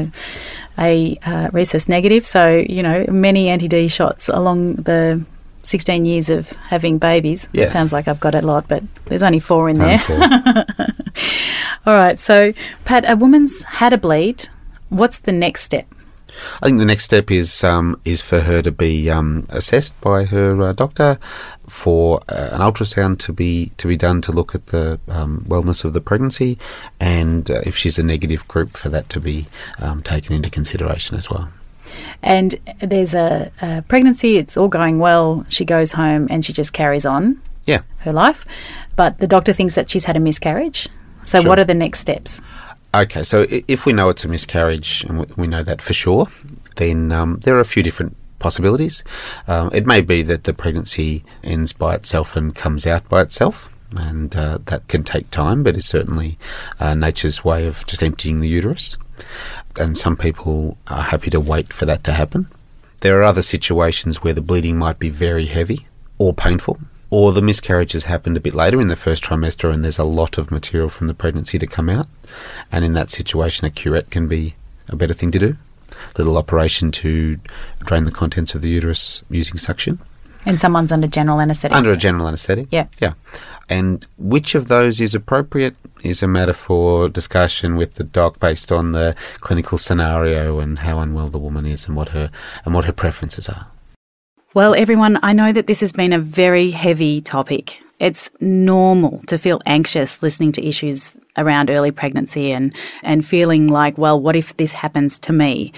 A 0.79 1.19
uh, 1.25 1.49
rhesus 1.51 1.89
negative, 1.89 2.25
so 2.25 2.55
you 2.57 2.81
know 2.81 3.05
many 3.09 3.49
anti 3.49 3.67
D 3.67 3.89
shots 3.89 4.29
along 4.29 4.75
the 4.75 5.23
16 5.63 6.05
years 6.05 6.29
of 6.29 6.49
having 6.69 6.97
babies. 6.97 7.47
Yeah. 7.51 7.65
It 7.65 7.71
sounds 7.71 7.91
like 7.91 8.07
I've 8.07 8.19
got 8.19 8.35
a 8.35 8.41
lot, 8.41 8.67
but 8.67 8.83
there's 9.05 9.23
only 9.23 9.39
four 9.39 9.69
in 9.69 9.81
Only 9.81 9.97
there. 9.97 9.99
four. 9.99 10.17
All 11.85 11.97
right, 11.97 12.19
so 12.19 12.53
Pat, 12.85 13.09
a 13.09 13.15
woman's 13.15 13.63
had 13.63 13.93
a 13.93 13.97
bleed. 13.97 14.47
What's 14.89 15.19
the 15.19 15.31
next 15.31 15.63
step? 15.63 15.85
I 16.61 16.67
think 16.67 16.79
the 16.79 16.85
next 16.85 17.03
step 17.03 17.29
is 17.29 17.63
um, 17.63 17.99
is 18.05 18.21
for 18.21 18.41
her 18.41 18.61
to 18.61 18.71
be 18.71 19.09
um, 19.09 19.45
assessed 19.49 19.99
by 19.99 20.25
her 20.25 20.61
uh, 20.61 20.73
doctor 20.73 21.17
for 21.67 22.21
uh, 22.29 22.49
an 22.53 22.61
ultrasound 22.61 23.19
to 23.19 23.33
be 23.33 23.71
to 23.77 23.87
be 23.87 23.97
done 23.97 24.21
to 24.21 24.31
look 24.31 24.55
at 24.55 24.67
the 24.67 24.99
um, 25.09 25.45
wellness 25.47 25.83
of 25.83 25.93
the 25.93 26.01
pregnancy, 26.01 26.57
and 26.99 27.51
uh, 27.51 27.61
if 27.65 27.75
she's 27.75 27.99
a 27.99 28.03
negative 28.03 28.47
group, 28.47 28.77
for 28.77 28.89
that 28.89 29.09
to 29.09 29.19
be 29.19 29.47
um, 29.79 30.01
taken 30.01 30.33
into 30.33 30.49
consideration 30.49 31.17
as 31.17 31.29
well. 31.29 31.49
And 32.23 32.55
there's 32.79 33.13
a, 33.13 33.51
a 33.61 33.81
pregnancy, 33.83 34.37
it's 34.37 34.57
all 34.57 34.67
going 34.67 34.99
well. 34.99 35.45
She 35.49 35.65
goes 35.65 35.93
home 35.93 36.27
and 36.29 36.45
she 36.45 36.53
just 36.53 36.73
carries 36.73 37.05
on 37.05 37.41
Yeah. 37.65 37.81
her 37.99 38.13
life. 38.13 38.45
But 38.95 39.19
the 39.19 39.27
doctor 39.27 39.53
thinks 39.53 39.75
that 39.75 39.89
she's 39.89 40.05
had 40.05 40.15
a 40.17 40.19
miscarriage. 40.19 40.87
So, 41.25 41.39
Sure. 41.41 41.49
what 41.49 41.59
are 41.59 41.63
the 41.65 41.73
next 41.75 41.99
steps? 41.99 42.41
Okay, 42.93 43.23
so 43.23 43.45
if 43.49 43.85
we 43.85 43.93
know 43.93 44.09
it's 44.09 44.25
a 44.25 44.27
miscarriage 44.27 45.05
and 45.07 45.25
we- 45.37 45.47
know 45.47 45.63
that 45.63 45.81
for 45.81 45.93
sure, 45.93 46.27
then 46.75 47.11
um, 47.11 47.39
there 47.43 47.55
are 47.55 47.59
a 47.61 47.65
few 47.65 47.83
different 47.83 48.15
possibilities. 48.39 49.03
Um, 49.47 49.69
it 49.71 49.85
may 49.85 50.01
be 50.01 50.23
that 50.23 50.43
the 50.43 50.53
pregnancy 50.53 51.23
ends 51.43 51.73
by 51.73 51.95
itself 51.95 52.35
and 52.35 52.53
comes 52.53 52.85
out 52.85 53.07
by 53.07 53.21
itself, 53.21 53.69
and 53.95 54.35
uh, 54.35 54.57
that 54.65 54.87
can 54.87 55.03
take 55.03 55.29
time, 55.31 55.63
but 55.63 55.77
it's 55.77 55.85
certainly 55.85 56.37
uh, 56.79 56.93
nature's 56.95 57.45
way 57.45 57.65
of 57.67 57.85
just 57.85 58.01
emptying 58.03 58.41
the 58.41 58.49
uterus. 58.49 58.97
And 59.77 59.97
some 59.97 60.17
people 60.17 60.77
are 60.87 61.03
happy 61.03 61.29
to 61.29 61.39
wait 61.39 61.71
for 61.73 61.85
that 61.85 62.03
to 62.05 62.13
happen. 62.13 62.47
There 63.01 63.19
are 63.19 63.23
other 63.23 63.41
situations 63.41 64.23
where 64.23 64.33
the 64.33 64.41
bleeding 64.41 64.77
might 64.77 64.99
be 64.99 65.09
very 65.09 65.47
heavy 65.47 65.87
or 66.17 66.33
painful, 66.33 66.79
or 67.09 67.31
the 67.31 67.41
miscarriage 67.41 67.93
has 67.93 68.05
happened 68.05 68.37
a 68.37 68.41
bit 68.41 68.53
later 68.53 68.79
in 68.79 68.87
the 68.87 68.95
first 68.95 69.23
trimester 69.23 69.73
and 69.73 69.83
there's 69.83 69.99
a 69.99 70.03
lot 70.03 70.37
of 70.37 70.51
material 70.51 70.89
from 70.89 71.07
the 71.07 71.13
pregnancy 71.13 71.57
to 71.57 71.67
come 71.67 71.89
out. 71.89 72.07
And 72.71 72.85
in 72.85 72.93
that 72.93 73.09
situation, 73.09 73.65
a 73.65 73.71
curette 73.71 74.11
can 74.11 74.27
be 74.27 74.55
a 74.87 74.95
better 74.95 75.13
thing 75.13 75.31
to 75.31 75.39
do. 75.39 75.57
Little 76.17 76.37
operation 76.37 76.91
to 76.91 77.37
drain 77.79 78.05
the 78.05 78.11
contents 78.11 78.53
of 78.55 78.61
the 78.61 78.69
uterus 78.69 79.23
using 79.29 79.57
suction 79.57 79.99
And 80.45 80.59
someone's 80.59 80.91
under 80.91 81.07
general 81.07 81.39
anaesthetic. 81.39 81.77
under 81.77 81.91
a 81.91 81.97
general 81.97 82.27
anaesthetic. 82.27 82.67
Yeah. 82.71 82.87
Yeah. 82.99 83.13
And 83.69 84.05
which 84.17 84.55
of 84.55 84.67
those 84.67 84.99
is 84.99 85.15
appropriate 85.15 85.75
is 86.03 86.21
a 86.21 86.27
matter 86.27 86.53
for 86.53 87.07
discussion 87.07 87.75
with 87.75 87.95
the 87.95 88.03
doc 88.03 88.39
based 88.39 88.71
on 88.71 88.91
the 88.91 89.15
clinical 89.39 89.77
scenario 89.77 90.59
and 90.59 90.79
how 90.79 90.99
unwell 90.99 91.27
the 91.27 91.39
woman 91.39 91.65
is 91.65 91.87
and 91.87 91.95
what 91.95 92.09
her 92.09 92.31
and 92.65 92.73
what 92.73 92.85
her 92.85 92.91
preferences 92.91 93.47
are. 93.47 93.67
Well, 94.53 94.75
everyone, 94.75 95.17
I 95.23 95.31
know 95.31 95.53
that 95.53 95.67
this 95.67 95.79
has 95.79 95.93
been 95.93 96.11
a 96.11 96.19
very 96.19 96.71
heavy 96.71 97.21
topic. 97.21 97.80
It's 98.01 98.31
normal 98.39 99.21
to 99.27 99.37
feel 99.37 99.61
anxious 99.67 100.23
listening 100.23 100.51
to 100.53 100.67
issues 100.67 101.15
around 101.37 101.69
early 101.69 101.91
pregnancy 101.91 102.51
and, 102.51 102.73
and 103.03 103.23
feeling 103.23 103.67
like, 103.67 103.95
well, 103.95 104.19
what 104.19 104.35
if 104.35 104.57
this 104.57 104.71
happens 104.71 105.19
to 105.19 105.31
me? 105.31 105.71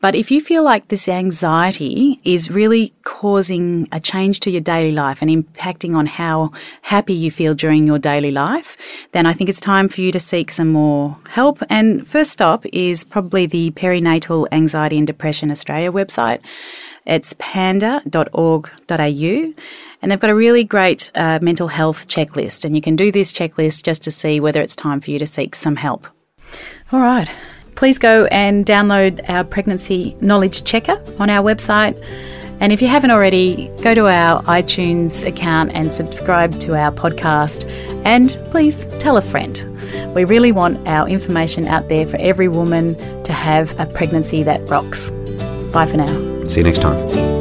But 0.00 0.16
if 0.16 0.32
you 0.32 0.40
feel 0.40 0.64
like 0.64 0.88
this 0.88 1.08
anxiety 1.08 2.20
is 2.24 2.50
really 2.50 2.92
causing 3.04 3.86
a 3.92 4.00
change 4.00 4.40
to 4.40 4.50
your 4.50 4.60
daily 4.60 4.90
life 4.90 5.22
and 5.22 5.30
impacting 5.30 5.94
on 5.94 6.06
how 6.06 6.50
happy 6.82 7.14
you 7.14 7.30
feel 7.30 7.54
during 7.54 7.86
your 7.86 8.00
daily 8.00 8.32
life, 8.32 8.76
then 9.12 9.24
I 9.24 9.32
think 9.32 9.48
it's 9.48 9.60
time 9.60 9.88
for 9.88 10.00
you 10.00 10.10
to 10.10 10.18
seek 10.20 10.50
some 10.50 10.72
more 10.72 11.16
help. 11.28 11.62
And 11.70 12.08
first 12.08 12.32
stop 12.32 12.66
is 12.72 13.04
probably 13.04 13.46
the 13.46 13.70
Perinatal 13.70 14.48
Anxiety 14.50 14.98
and 14.98 15.06
Depression 15.06 15.48
Australia 15.52 15.92
website. 15.92 16.40
It's 17.06 17.34
panda.org.au. 17.38 18.64
And 20.00 20.10
they've 20.10 20.20
got 20.20 20.30
a 20.30 20.34
really 20.34 20.64
great 20.64 21.10
uh, 21.14 21.38
mental 21.42 21.68
health 21.68 22.08
checklist. 22.08 22.64
And 22.64 22.74
you 22.74 22.82
can 22.82 22.96
do 22.96 23.10
this 23.10 23.32
checklist 23.32 23.84
just 23.84 24.02
to 24.02 24.10
see 24.10 24.40
whether 24.40 24.60
it's 24.60 24.76
time 24.76 25.00
for 25.00 25.10
you 25.10 25.18
to 25.18 25.26
seek 25.26 25.54
some 25.54 25.76
help. 25.76 26.06
All 26.92 27.00
right. 27.00 27.30
Please 27.74 27.98
go 27.98 28.26
and 28.26 28.66
download 28.66 29.28
our 29.28 29.44
pregnancy 29.44 30.16
knowledge 30.20 30.64
checker 30.64 31.02
on 31.18 31.30
our 31.30 31.44
website. 31.44 31.96
And 32.60 32.72
if 32.72 32.82
you 32.82 32.88
haven't 32.88 33.12
already, 33.12 33.70
go 33.82 33.94
to 33.94 34.08
our 34.08 34.42
iTunes 34.42 35.24
account 35.24 35.70
and 35.74 35.92
subscribe 35.92 36.52
to 36.60 36.74
our 36.74 36.90
podcast. 36.90 37.70
And 38.04 38.38
please 38.50 38.86
tell 38.98 39.16
a 39.16 39.22
friend. 39.22 39.64
We 40.14 40.24
really 40.24 40.50
want 40.50 40.86
our 40.88 41.08
information 41.08 41.68
out 41.68 41.88
there 41.88 42.04
for 42.04 42.16
every 42.16 42.48
woman 42.48 42.96
to 43.22 43.32
have 43.32 43.78
a 43.78 43.86
pregnancy 43.86 44.42
that 44.42 44.68
rocks. 44.68 45.10
Bye 45.72 45.86
for 45.86 45.98
now. 45.98 46.44
See 46.44 46.60
you 46.60 46.64
next 46.64 46.80
time. 46.80 47.37